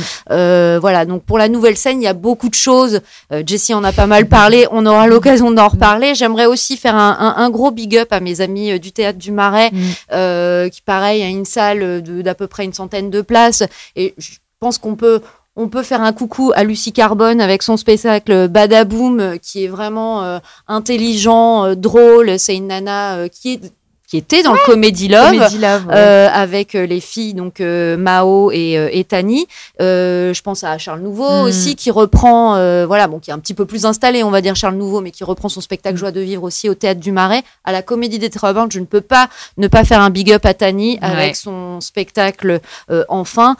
[0.59, 3.01] Euh, voilà, donc pour la nouvelle scène, il y a beaucoup de choses.
[3.33, 6.14] Euh, Jessie en a pas mal parlé, on aura l'occasion d'en reparler.
[6.14, 9.18] J'aimerais aussi faire un, un- un gros big up à mes amis euh, du théâtre
[9.18, 9.78] du Marais, Mm.
[10.12, 13.62] euh, qui pareil a une salle d'à peu près une centaine de places.
[13.97, 14.30] Et je
[14.61, 15.20] pense qu'on peut
[15.61, 20.22] on peut faire un coucou à Lucie Carbone avec son spectacle Badaboom, qui est vraiment
[20.22, 22.39] euh, intelligent, euh, drôle.
[22.39, 23.61] C'est une nana euh, qui est
[24.09, 25.33] qui était dans le Comedy Love.
[25.33, 25.95] Comedy Love, ouais.
[25.95, 29.47] Euh, avec euh, les filles donc euh, Mao et, et Tani.
[29.83, 31.45] Euh, je pense à Charles Nouveau Mm.
[31.45, 32.55] aussi qui reprend,
[32.87, 35.11] voilà, bon, qui est un petit peu plus installé, on va dire Charles Nouveau, mais
[35.11, 35.99] qui reprend son spectacle Mm.
[35.99, 38.73] Joie de vivre aussi au théâtre du Marais, à la Comédie des Trabantes.
[38.73, 39.29] Je ne peux pas
[39.59, 41.35] ne pas faire un big up à Tani avec Ouais.
[41.35, 42.61] son spectacle
[43.09, 43.57] Enfin,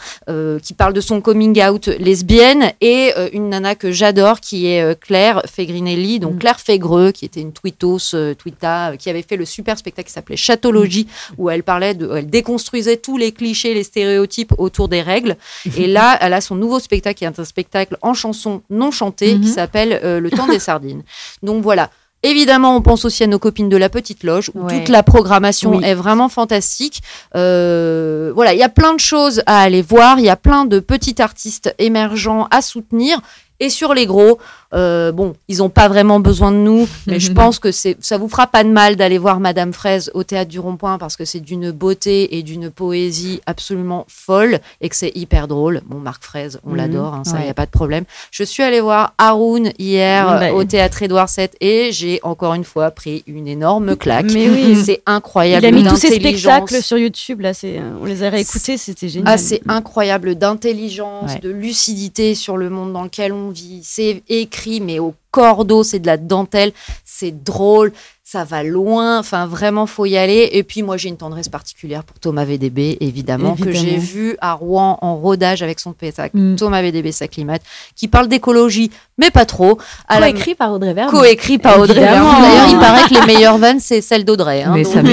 [0.63, 5.43] qui parle de son coming out lesbienne et une nana que j'adore qui est Claire
[5.47, 6.39] Fegrinelli, donc Mm.
[6.39, 10.37] Claire Fégreux, qui était une tweetos, twita, qui avait fait le super spectacle qui s'appelait
[10.39, 15.37] Chatologie, où elle parlait de, elle déconstruisait tous les clichés, les stéréotypes autour des règles.
[15.77, 19.35] Et là, elle a son nouveau spectacle qui est un spectacle en chanson non chantée
[19.35, 19.41] Mhm.
[19.43, 21.03] qui s'appelle euh, Le temps des sardines.
[21.43, 21.91] Donc voilà.
[22.25, 24.79] Évidemment, on pense aussi à nos copines de la Petite Loge, où Ouais.
[24.81, 25.85] toute la programmation Oui.
[25.85, 27.01] est vraiment fantastique.
[27.37, 30.65] Euh, voilà, il y a plein de choses à aller voir, il y a plein
[30.65, 33.21] de petits artistes émergents à soutenir.
[33.61, 34.39] Et sur les gros,
[34.75, 38.19] euh, bon, ils n'ont pas vraiment besoin de nous, mais je pense que c'est, ça
[38.19, 41.25] vous fera pas de mal d'aller voir Madame Fraise au théâtre du Rond-Point parce que
[41.25, 45.81] c'est d'une beauté et d'une poésie absolument folle et que c'est hyper drôle.
[45.87, 46.77] Bon, Marc Fraise, on Mhm.
[46.77, 47.45] l'adore, hein, ça, il Ouais.
[47.45, 48.05] n'y a pas de problème.
[48.31, 52.65] Je suis allée voir Haroun hier Bah, au théâtre Édouard VII et j'ai encore une
[52.65, 54.31] fois pris une énorme claque.
[54.33, 54.77] Mais oui.
[54.85, 55.65] C'est incroyable.
[55.65, 59.09] Il a mis tous ses spectacles sur YouTube, là, c'est, on les a réécoutés, c'était
[59.09, 59.33] génial.
[59.35, 61.41] Ah, c'est incroyable d'intelligence, Ouais.
[61.41, 63.81] de lucidité sur le monde dans lequel on vit.
[63.85, 66.73] C'est écrit, mais au cordeau, c'est de la dentelle,
[67.05, 67.93] c'est drôle,
[68.31, 69.19] ça va loin.
[69.19, 70.51] Enfin, vraiment, faut y aller.
[70.53, 74.53] Et puis, moi, j'ai une tendresse particulière pour Thomas VDB, évidemment, que j'ai vu à
[74.53, 76.37] Rouen en rodage avec son spectacle.
[76.37, 76.57] Mm.
[76.57, 77.63] Thomas VDB s'acclimate,
[77.97, 79.79] qui parle d'écologie, mais pas trop.
[80.09, 81.11] À la- écrit par Audrey Verne.
[81.11, 82.01] Coécrit par Audrey.
[82.01, 82.31] Vernon.
[82.43, 84.63] D'ailleurs, il paraît que les meilleures vannes, c'est celle d'Audrey.
[84.63, 85.01] hein, Mais donc- ça.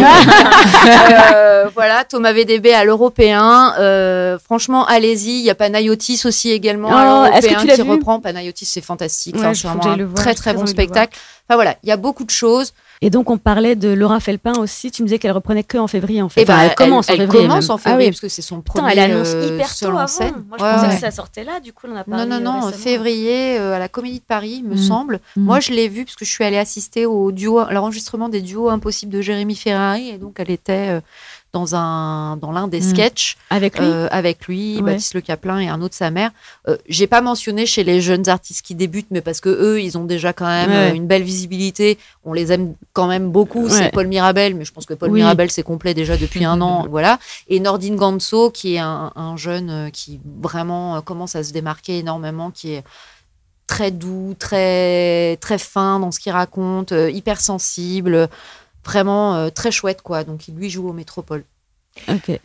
[1.35, 3.73] Euh, voilà, Thomas VDB à l'européen.
[3.79, 5.39] Euh, franchement, allez-y.
[5.39, 8.19] Il y a Panayotis aussi également Oh, à est-ce que l'européen qui reprend.
[8.19, 9.35] Panayotis, c'est fantastique.
[9.35, 11.17] Ouais, Enfin, faut c'est vraiment un le voir, très très bon spectacle.
[11.47, 12.73] Enfin voilà, il y a beaucoup de choses.
[13.01, 14.89] Et donc, on parlait de Laura Felpin aussi.
[14.91, 16.41] Tu me disais qu'elle reprenait que en février, en fait.
[16.41, 17.41] Et Enfin, ben, elle commence en elle février.
[17.47, 17.71] commence même.
[17.71, 18.11] en février Ah oui.
[18.11, 20.07] parce que c'est son Putain, premier elle annonce euh, hyper tôt en avant.
[20.07, 20.45] scène.
[20.47, 20.93] Moi, je Ouais, pensais ouais.
[20.95, 22.83] que ça sortait là, du coup, on en a Non, parlé non, non, récemment.
[22.83, 24.77] février euh, à la Comédie de Paris, me Mm.
[24.77, 25.19] semble.
[25.35, 25.43] Mm.
[25.43, 28.41] Moi, je l'ai vu parce que je suis allée assister au duo, à l'enregistrement des
[28.41, 31.01] duos impossibles de Jérémy Ferrari, et donc elle était euh,
[31.55, 32.89] dans un, dans l'un des Mm.
[32.89, 34.81] sketchs Avec lui euh, avec lui, Ouais.
[34.91, 36.31] Baptiste Le Caplin et Arnaud de sa mère.
[36.67, 39.97] Euh, J'ai pas mentionné chez les jeunes artistes qui débutent, mais parce que eux, ils
[39.97, 40.91] ont déjà quand même Ouais.
[40.91, 41.97] euh, une belle visibilité.
[42.25, 43.63] On les aime quand même beaucoup.
[43.63, 43.69] Ouais.
[43.69, 45.21] C'est Paul Mirabel, mais je pense que Paul Oui.
[45.21, 47.19] Mirabel c'est complet déjà depuis un an, voilà.
[47.47, 51.99] Et Nordine Ganso, qui est un, un jeune euh, qui vraiment commence à se démarquer
[51.99, 52.83] énormément, qui est
[53.67, 58.29] très doux, très très fin dans ce qu'il raconte, hyper sensible,
[58.85, 60.23] vraiment euh, très chouette quoi.
[60.23, 61.43] Donc il lui joue au Métropole.
[62.07, 62.39] Ok.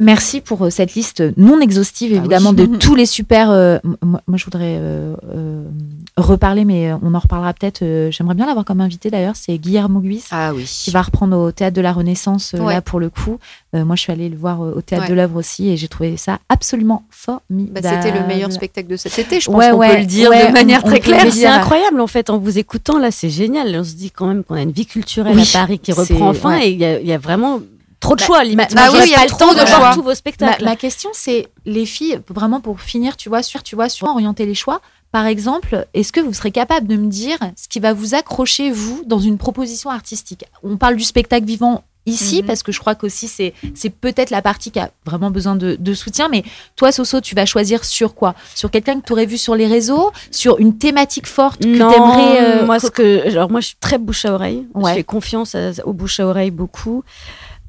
[0.00, 2.66] Merci pour euh, cette liste non exhaustive, Ah évidemment, oui.
[2.68, 3.50] de tous les super.
[3.50, 5.64] euh, moi, moi, je voudrais euh, euh,
[6.16, 7.82] reparler, mais on en reparlera peut-être.
[7.82, 9.36] euh, J'aimerais bien l'avoir comme invité d'ailleurs.
[9.36, 10.64] C'est Guillermo Guis Ah oui.
[10.64, 12.72] qui va reprendre au théâtre de la Renaissance Ouais.
[12.74, 13.38] là pour le coup.
[13.74, 15.10] Euh, moi, je suis allée le voir euh, au théâtre Ouais.
[15.10, 17.80] de l'œuvre aussi et j'ai trouvé ça absolument formidable.
[17.82, 20.06] Bah, C'était le meilleur spectacle de cet été, je pense Ouais, qu'on ouais, peut le
[20.06, 21.30] dire ouais, de manière on- très claire.
[21.32, 23.76] C'est incroyable en fait en vous écoutant là, c'est génial.
[23.78, 26.30] On se dit quand même qu'on a une vie culturelle Oui, à Paris qui reprend
[26.30, 26.68] enfin ouais.
[26.68, 27.60] et il y, a- il y a vraiment
[28.00, 28.74] trop de Bah, choix limite.
[28.74, 30.08] bah, bah oui, il y a pas le trop temps de de voir tous vos
[30.08, 30.64] Ma, spectacles.
[30.64, 34.46] ma question, c'est les filles, vraiment pour finir, tu vois, sur, tu vois, sur orienter
[34.46, 34.80] les choix.
[35.12, 38.70] Par exemple, est-ce que vous serez capable de me dire ce qui va vous accrocher,
[38.70, 40.44] vous, dans une proposition artistique?
[40.62, 42.46] On parle du spectacle vivant ici, Mhm.
[42.46, 45.76] parce que je crois qu'aussi c'est c'est peut-être la partie qui a vraiment besoin de,
[45.78, 46.28] de soutien.
[46.28, 46.44] Mais
[46.76, 48.34] toi, Soso, tu vas choisir sur quoi?
[48.54, 50.10] Sur quelqu'un que tu aurais vu sur les réseaux?
[50.30, 53.76] Sur une thématique forte que non, t'aimerais euh, moi, ce que, genre, moi, je suis
[53.80, 54.66] très bouche à oreille.
[54.74, 54.90] Ouais.
[54.92, 57.02] Je fais confiance à- au bouche à oreille beaucoup.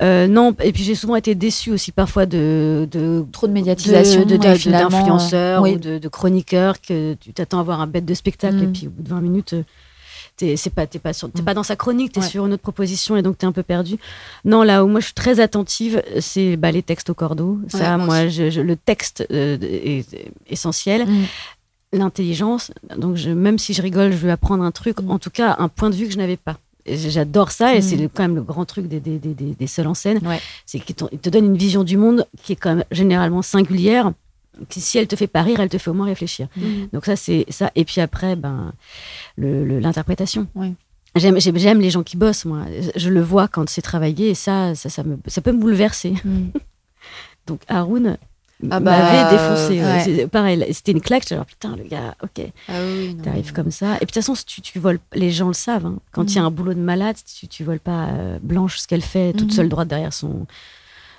[0.01, 4.25] Euh, non, et puis j'ai souvent été déçue aussi parfois de, de trop de médiatisation,
[4.25, 5.73] de- d'influenceurs oui.
[5.75, 8.63] ou de, de chroniqueurs que tu t'attends à voir un bête de spectacle Mm.
[8.63, 9.53] et puis au bout de 20 minutes.
[9.53, 9.63] euh,
[10.37, 11.45] t'es c'est pas t'es pas sur- t'es Mm.
[11.45, 12.25] pas dans sa chronique, t'es Ouais.
[12.25, 13.97] sur une autre proposition et donc t'es un peu perdu.
[14.43, 17.59] Non, là où moi je suis très attentive, c'est bah, les textes au cordeau.
[17.67, 20.05] Ça, Ouais, moi moi, je- je- le texte euh, est,
[20.49, 21.05] essentiel.
[21.05, 21.25] Mm.
[21.93, 22.71] L'intelligence.
[22.97, 25.01] Donc je, même si je rigole, je veux apprendre un truc.
[25.01, 25.11] Mm.
[25.11, 26.57] En tout cas, un point de vue que je n'avais pas.
[26.87, 27.81] J'adore ça et Mm.
[27.81, 30.19] c'est le- quand même le grand truc des, des, des, des- des seuls en scène.
[30.27, 30.39] Ouais.
[30.65, 34.11] C'est qu'ils te donnent une vision du monde qui est quand même généralement singulière.
[34.69, 36.47] Qui, si elle te fait pas rire, elle te fait au moins réfléchir.
[36.93, 37.71] Donc ça, c'est ça.
[37.75, 38.73] Et puis après, ben,
[39.37, 40.45] le- le- l'interprétation.
[41.15, 42.65] J'aime, j'aime, j'aime les gens qui bossent, moi.
[42.95, 46.13] Je le vois quand c'est travaillé et ça, ça, ça, me, ça peut me bouleverser.
[46.23, 46.47] Mm.
[47.47, 48.17] Donc Haroun
[48.69, 49.79] Ah bah, m'avait défoncé.
[49.79, 49.85] ouais.
[49.85, 50.01] ouais.
[50.03, 51.23] C'est- pareil, c'était une claque.
[51.27, 53.95] J'étais putain, le gars, ok, Ah oui, t'arrives comme ça.
[53.95, 55.85] Et puis de toute façon, tu, tu voles, les gens le savent.
[55.85, 55.97] hein.
[56.11, 56.47] Quand il y a Mhm.
[56.47, 59.55] un boulot de malade, tu, tu voles pas euh, Blanche ce qu'elle fait toute Mhm.
[59.55, 60.45] seule droite derrière son.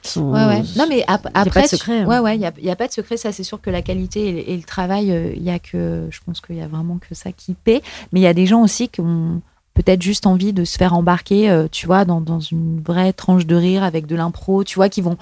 [0.04, 0.62] son Ouais, ouais.
[0.76, 2.06] Non, mais ap- pas après, de tu- secret, hein.
[2.06, 3.16] ouais, ouais, il n'y a, pas de secret.
[3.16, 5.58] Ça, c'est sûr que la qualité et le, et le travail, euh, il y a
[5.60, 7.82] que, je pense qu'il y a vraiment que ça qui paie.
[8.12, 9.40] Mais il y a des gens aussi qui ont
[9.74, 13.46] peut-être juste envie de se faire embarquer, euh, tu vois, dans, dans une vraie tranche
[13.46, 15.16] de rire avec de l'impro, tu vois, qui vont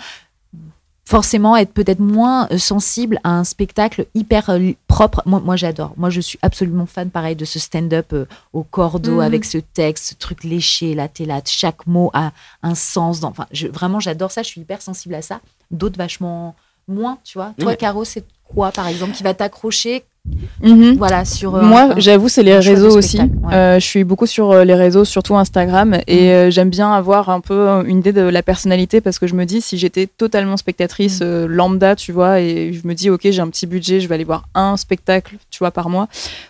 [1.05, 5.23] forcément être peut-être moins euh, sensibles à un spectacle hyper euh, propre.
[5.27, 5.93] Moi, moi j'adore.
[5.97, 9.21] Moi, je suis absolument fan, pareil, de ce stand-up euh, au cordeau Mhm.
[9.21, 12.33] avec ce texte, ce truc léché, là, t'es là, chaque mot a
[12.63, 13.21] un sens.
[13.21, 14.43] Dans, enfin, je- vraiment, j'adore ça.
[14.43, 15.41] Je suis hyper sensible à ça.
[15.71, 16.55] D'autres vachement
[16.87, 17.55] moins, tu vois.
[17.59, 17.75] Toi.
[17.77, 20.05] Caro, c'est quoi, par exemple, qui va t'accrocher,
[20.63, 20.97] Mhm.
[20.99, 21.55] voilà, sur.
[21.57, 23.19] euh, Moi, j'avoue, c'est les réseaux aussi.
[23.19, 23.55] ouais.
[23.55, 27.31] Euh, je suis beaucoup sur euh, les réseaux, surtout Instagram, et euh, j'aime bien avoir
[27.31, 30.57] un peu une idée de la personnalité parce que je me dis, si j'étais totalement
[30.57, 34.09] spectatrice euh, lambda, tu vois, et je me dis, ok, j'ai un petit budget, je
[34.09, 36.09] vais aller voir un spectacle, tu vois, par mois,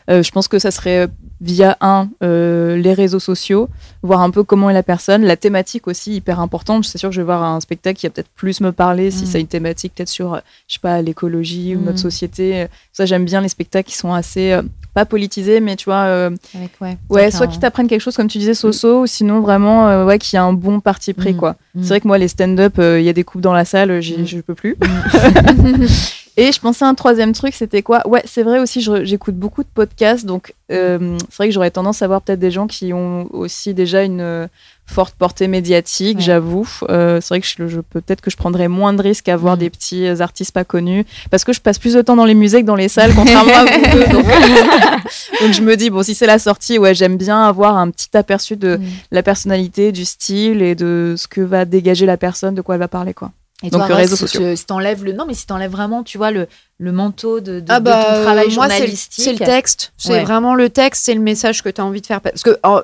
[0.08, 1.08] je pense que ça serait
[1.42, 3.68] via un euh, les réseaux sociaux,
[4.02, 6.84] voir un peu comment est la personne, la thématique aussi hyper importante.
[6.84, 9.24] C'est sûr que je vais voir un spectacle qui va peut-être plus me parler si
[9.24, 9.26] Mm.
[9.26, 10.38] ça a une thématique peut-être sur, euh,
[10.68, 11.84] je sais pas, l'écologie ou Mm.
[11.84, 12.66] notre société.
[12.92, 14.62] Ça, j'aime bien les spectacles qui sont assez euh,
[14.92, 16.04] pas politisés, mais tu vois.
[16.04, 19.40] euh, avec, ouais, Ouais, soit qui t'apprennent quelque chose, comme tu disais, Soso, ou sinon
[19.40, 21.36] vraiment, ouais, qui a un bon parti pris, Mm.
[21.36, 21.56] quoi.
[21.74, 21.82] Mm.
[21.82, 24.26] C'est vrai que moi, les stand-up, il y a des coupes dans la salle, Mm.
[24.26, 24.76] je peux plus.
[26.36, 28.06] Et je pensais à un troisième truc, c'était quoi?
[28.08, 32.00] Ouais, c'est vrai aussi, j'écoute beaucoup de podcasts, donc euh, c'est vrai que j'aurais tendance
[32.02, 34.46] à voir peut-être des gens qui ont aussi déjà une euh,
[34.86, 36.22] forte portée médiatique, Ouais.
[36.24, 36.66] j'avoue.
[36.88, 39.56] Euh, c'est vrai que je, je- peut-être que je prendrais moins de risques à voir
[39.56, 39.58] Mm.
[39.58, 42.34] des petits euh, artistes pas connus, parce que je passe plus de temps dans les
[42.34, 44.06] musées que dans les salles, contrairement à vous deux.
[44.12, 44.24] Donc,
[45.40, 48.16] donc je me dis, bon, si c'est la sortie, ouais, j'aime bien avoir un petit
[48.16, 48.82] aperçu de Mm.
[49.10, 52.80] la personnalité, du style et de ce que va dégager la personne, de quoi elle
[52.80, 53.32] va parler, quoi.
[53.62, 54.40] Et Donc, toi, réseaux si sociaux.
[54.40, 56.46] tu- Si t'enlèves le, non, mais si t'enlèves vraiment, tu vois, le,
[56.78, 59.24] le manteau de, de, Ah de bah, ton travail moi, c'est le- journalistique.
[59.24, 59.92] c'est le texte.
[59.98, 60.24] C'est Ouais.
[60.24, 62.22] vraiment le texte, c'est le message que tu as envie de faire.
[62.22, 62.80] Parce que oh,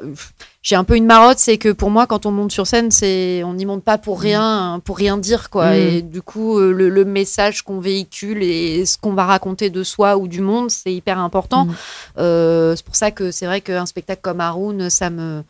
[0.60, 3.42] j'ai un peu une marotte, c'est que pour moi, quand on monte sur scène, c'est
[3.44, 5.70] on n'y monte pas pour rien, pour rien dire, quoi.
[5.70, 5.74] Mm.
[5.74, 9.82] Et du coup, euh, le, le message qu'on véhicule et ce qu'on va raconter de
[9.82, 11.64] soi ou du monde, c'est hyper important.
[11.64, 11.74] Mm.
[12.18, 15.42] Euh, c'est pour ça que c'est vrai qu'un spectacle comme Haroun, ça me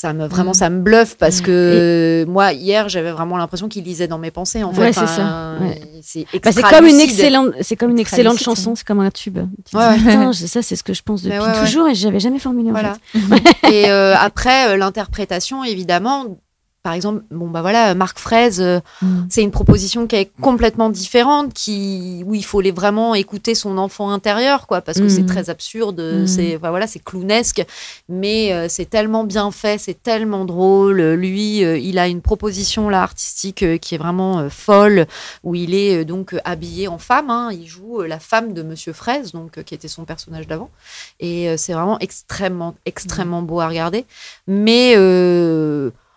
[0.00, 0.54] ça me vraiment Mm.
[0.54, 1.44] ça me bluffe parce Mm.
[1.44, 5.00] que moi hier j'avais vraiment l'impression qu'il lisait dans mes pensées en fait Ouais, c'est
[5.02, 5.78] Enfin, ça, ouais.
[6.02, 9.38] c'est Bah, comme une excellente, c'est comme une excellente lucide, chanson, c'est comme un tube.
[9.68, 10.04] Tu Ouais, dis.
[10.04, 13.70] Putain, ça c'est ce que je pense depuis toujours et j'avais jamais formulé en fait.
[13.70, 16.38] Et euh, après, euh, l'interprétation, évidemment,
[16.82, 19.26] par exemple, bon bah voilà, Marc Fraise, euh, Mm.
[19.28, 23.76] c'est une proposition qui est complètement différente, qui où il faut les vraiment écouter son
[23.76, 25.26] enfant intérieur, quoi, parce que c'est Mhm.
[25.26, 26.26] très absurde, Mhm.
[26.26, 27.64] c'est enfin, voilà, c'est clownesque,
[28.08, 31.00] mais euh, c'est tellement bien fait, c'est tellement drôle.
[31.02, 35.06] Lui, euh, il a une proposition là artistique qui est vraiment folle,
[35.44, 39.32] où il est donc habillé en femme, hein, il joue la femme de Monsieur Fraise,
[39.32, 40.70] donc qui était son personnage d'avant,
[41.18, 44.06] et c'est vraiment extrêmement extrêmement beau à regarder,
[44.46, 44.94] mais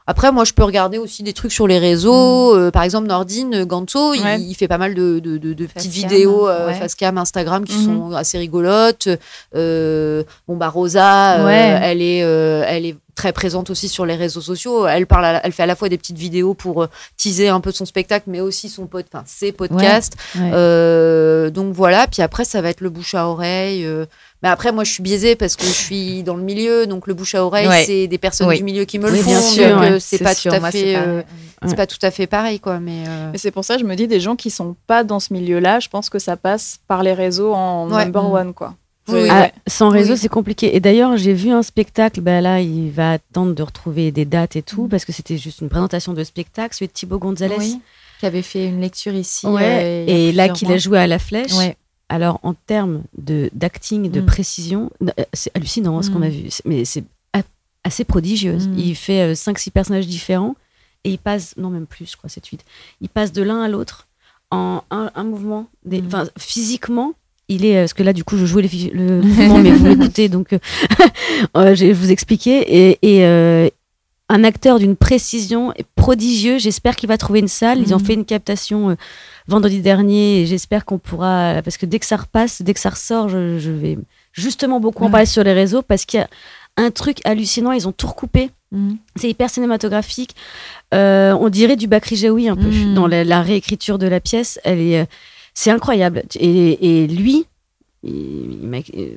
[0.07, 2.55] après, moi, je peux regarder aussi des trucs sur les réseaux.
[2.55, 4.39] Euh, par exemple, Nordine euh, Ganto, il- Ouais.
[4.39, 6.73] il, fait pas mal de, de, de- de petites vidéos euh, ouais.
[6.73, 7.85] facecam, Instagram qui Mhm.
[7.85, 9.07] sont assez rigolotes.
[9.55, 11.79] Euh, bon, bah, Rosa, Ouais.
[11.81, 14.87] elle, est, elle est très présente aussi sur les réseaux sociaux.
[14.87, 17.71] Elle, parle à elle fait à la fois des petites vidéos pour teaser un peu
[17.71, 20.13] son spectacle, mais aussi son pod, ses podcasts.
[21.53, 23.87] Donc voilà, puis après ça va être le bouche à oreille.
[24.43, 27.13] Mais après moi je suis biaisée parce que je suis dans le milieu, donc le
[27.13, 27.83] bouche à oreille Ouais.
[27.85, 28.57] c'est des personnes Oui.
[28.57, 29.99] du milieu qui me Oui, le font, bien sûr, ouais.
[30.01, 31.21] c'est pas sûr, tout à moi, fait, c'est pas- euh,
[31.65, 31.75] Ouais.
[31.75, 32.79] pas tout à fait pareil quoi.
[32.81, 35.03] Mais euh, Et c'est pour ça que je me dis, des gens qui sont pas
[35.05, 38.03] dans ce milieu-là, je pense que ça passe par les réseaux en Ouais.
[38.03, 38.33] number Mm.
[38.33, 38.75] one, quoi.
[39.09, 39.27] Oui.
[39.29, 40.17] Ah, sans réseau, Oui.
[40.19, 40.75] c'est compliqué.
[40.75, 42.21] Et d'ailleurs, j'ai vu un spectacle.
[42.21, 44.89] Ben là, il va attendre de retrouver des dates et tout, Mhm.
[44.89, 46.73] parce que c'était juste une présentation de spectacle.
[46.75, 47.55] Celui de Thibaut Gonzalez.
[47.59, 47.79] Oui,
[48.19, 49.45] qui avait fait une lecture ici.
[49.47, 49.61] Ouais.
[49.63, 50.75] euh, et là, qu'il mois.
[50.75, 51.53] a joué à la flèche.
[51.53, 51.75] Ouais.
[52.09, 54.25] Alors, en termes d'acting, de Mm.
[54.25, 56.23] précision, euh, c'est hallucinant hein, ce qu'on Mm.
[56.23, 56.43] a vu.
[56.65, 57.03] Mais c'est
[57.83, 58.57] assez prodigieux.
[58.57, 58.77] Mm.
[58.77, 60.55] Il fait 5-6 personnages différents
[61.03, 62.59] et il passe, non, même plus, je crois, 7-8.
[63.01, 64.07] Il passe de l'un à l'autre
[64.51, 65.67] en un, un mouvement.
[65.85, 67.13] Des, enfin, Physiquement,
[67.49, 70.29] il est, parce que là, du coup, je jouais les, le mouvement, mais vous m'écoutez,
[70.29, 70.53] donc
[71.57, 72.59] euh, je vais vous expliquer.
[72.91, 73.25] Et, et
[74.33, 76.57] un acteur d'une précision prodigieux.
[76.57, 77.79] J'espère qu'il va trouver une salle.
[77.79, 78.05] Ils ont mhm.
[78.05, 78.97] fait une captation
[79.47, 82.89] vendredi dernier et j'espère qu'on pourra, parce que dès que ça repasse, dès que ça
[82.89, 83.97] ressort, je, vais
[84.31, 86.27] justement beaucoup en parler sur les réseaux parce qu'il y a
[86.77, 87.71] un truc hallucinant.
[87.71, 88.49] Ils ont tout recoupé.
[88.71, 88.97] Mhm.
[89.15, 90.35] C'est hyper cinématographique.
[90.93, 92.95] Euh, on dirait du Bakri Jaoui un peu mhm.
[92.95, 94.59] dans la, réécriture de la pièce.
[94.63, 95.05] Elle est, euh,
[95.53, 96.23] c'est incroyable.
[96.39, 97.45] Et, lui,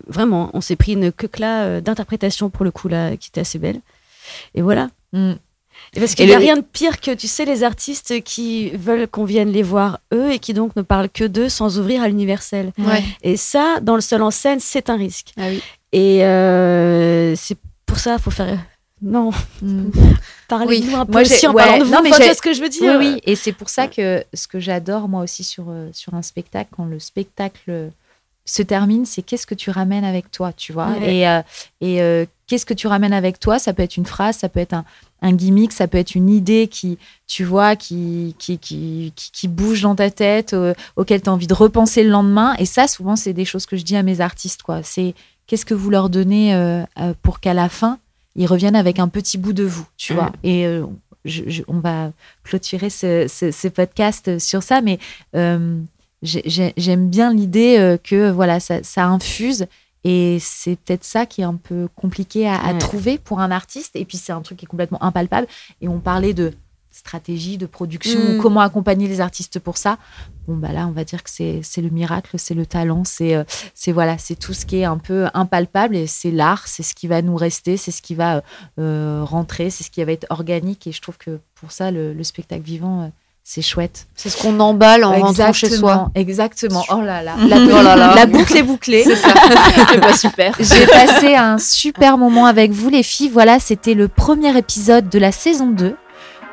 [0.06, 3.40] vraiment, on s'est pris une queue là euh, d'interprétation pour le coup là, qui était
[3.40, 3.80] assez belle.
[4.54, 4.90] Et voilà.
[5.18, 5.36] Mhm.
[5.94, 9.24] parce qu'il n'y a rien de pire que, tu sais, les artistes qui veulent qu'on
[9.24, 12.72] vienne les voir eux et qui donc ne parlent que d'eux sans ouvrir à l'universel.
[13.22, 15.32] Et ça, dans le seul en scène, c'est un risque.
[15.36, 15.62] Ah oui.
[15.92, 16.18] Et
[17.36, 18.58] c'est pour ça, il faut faire
[19.02, 19.30] non.
[19.60, 19.90] Mm.
[20.48, 21.92] Parlez-nous un peu moi, aussi en parlant de vous.
[21.92, 22.96] Non, mais ce que je veux dire?
[22.98, 23.20] Oui, oui.
[23.24, 26.70] Et c'est pour ça que ce que j'adore, moi aussi, sur, euh, sur un spectacle,
[26.74, 27.90] quand le spectacle
[28.44, 30.96] se termine, c'est qu'est-ce que tu ramènes avec toi, tu vois?
[31.02, 31.42] Et, euh,
[31.80, 33.58] et euh, qu'est-ce que tu ramènes avec toi?
[33.58, 34.84] Ça peut être une phrase, ça peut être un,
[35.22, 39.82] un, gimmick, ça peut être une idée qui, tu vois, qui, qui, qui, qui, bouge
[39.82, 40.54] dans ta tête,
[40.96, 42.54] auquel tu as envie de repenser le lendemain.
[42.58, 44.82] Et ça, souvent, c'est des choses que je dis à mes artistes, quoi.
[44.82, 45.14] C'est
[45.46, 46.84] qu'est-ce que vous leur donnez
[47.22, 47.98] pour qu'à la fin,
[48.36, 50.30] ils reviennent avec un petit bout de vous, tu vois.
[50.44, 50.84] Et euh,
[51.68, 52.12] on va
[52.44, 54.98] clôturer ce, podcast sur ça, mais
[55.34, 55.80] euh,
[56.22, 59.66] j'aime bien l'idée euh, que voilà, ça, infuse.
[60.04, 63.96] Et c'est peut-être ça qui est un peu compliqué à, trouver pour un artiste.
[63.96, 65.48] Et puis c'est un truc qui est complètement impalpable.
[65.80, 66.52] Et on parlait de
[66.96, 68.38] stratégie de production, mm.
[68.38, 69.98] comment accompagner les artistes pour ça.
[70.48, 73.44] Bon, bah là, on va dire que c'est le miracle, c'est le talent, euh,
[73.74, 76.94] c'est voilà, c'est tout ce qui est un peu impalpable et c'est l'art, c'est ce
[76.94, 78.42] qui va nous rester, c'est ce qui va
[78.78, 80.86] euh, rentrer, c'est ce qui va être organique.
[80.86, 83.08] Et je trouve que pour ça, le, spectacle vivant, euh,
[83.48, 84.08] c'est chouette.
[84.16, 86.10] C'est ce qu'on emballe en rentrant chez soi.
[86.16, 86.82] Exactement.
[86.90, 87.36] Oh là là.
[87.46, 89.04] La, oh la boucle est bouclée.
[89.04, 89.28] C'est ça.
[90.00, 90.52] pas super.
[90.58, 93.28] J'ai passé un super moment avec vous, les filles.
[93.28, 95.94] Voilà, c'était le premier épisode de la saison 2.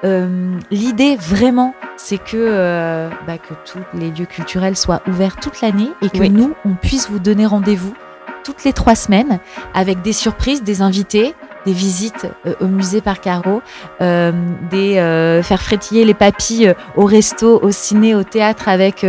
[0.03, 5.61] Euh, l'idée vraiment, c'est que, euh, bah, que tous les lieux culturels soient ouverts toute
[5.61, 7.95] l'année et que nous, on puisse vous donner rendez-vous
[8.43, 9.39] toutes les trois semaines
[9.73, 11.33] avec des surprises, des invités,
[11.65, 13.61] des visites euh, au musée par Caro,
[14.01, 14.31] euh,
[14.69, 19.05] des euh, faire frétiller les papilles au resto, au ciné, au théâtre avec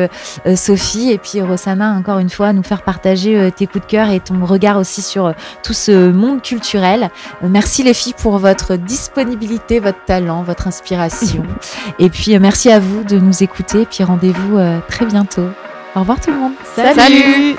[0.57, 4.21] Sophie et puis Rosanna encore une fois nous faire partager tes coups de cœur et
[4.21, 7.11] ton regard aussi sur tout ce monde culturel.
[7.43, 11.45] merci les filles pour votre disponibilité, votre talent, votre inspiration
[11.99, 15.49] et puis merci à vous de nous écouter et puis rendez-vous très bientôt.
[15.95, 16.53] Au revoir tout le monde.
[16.75, 17.57] Salut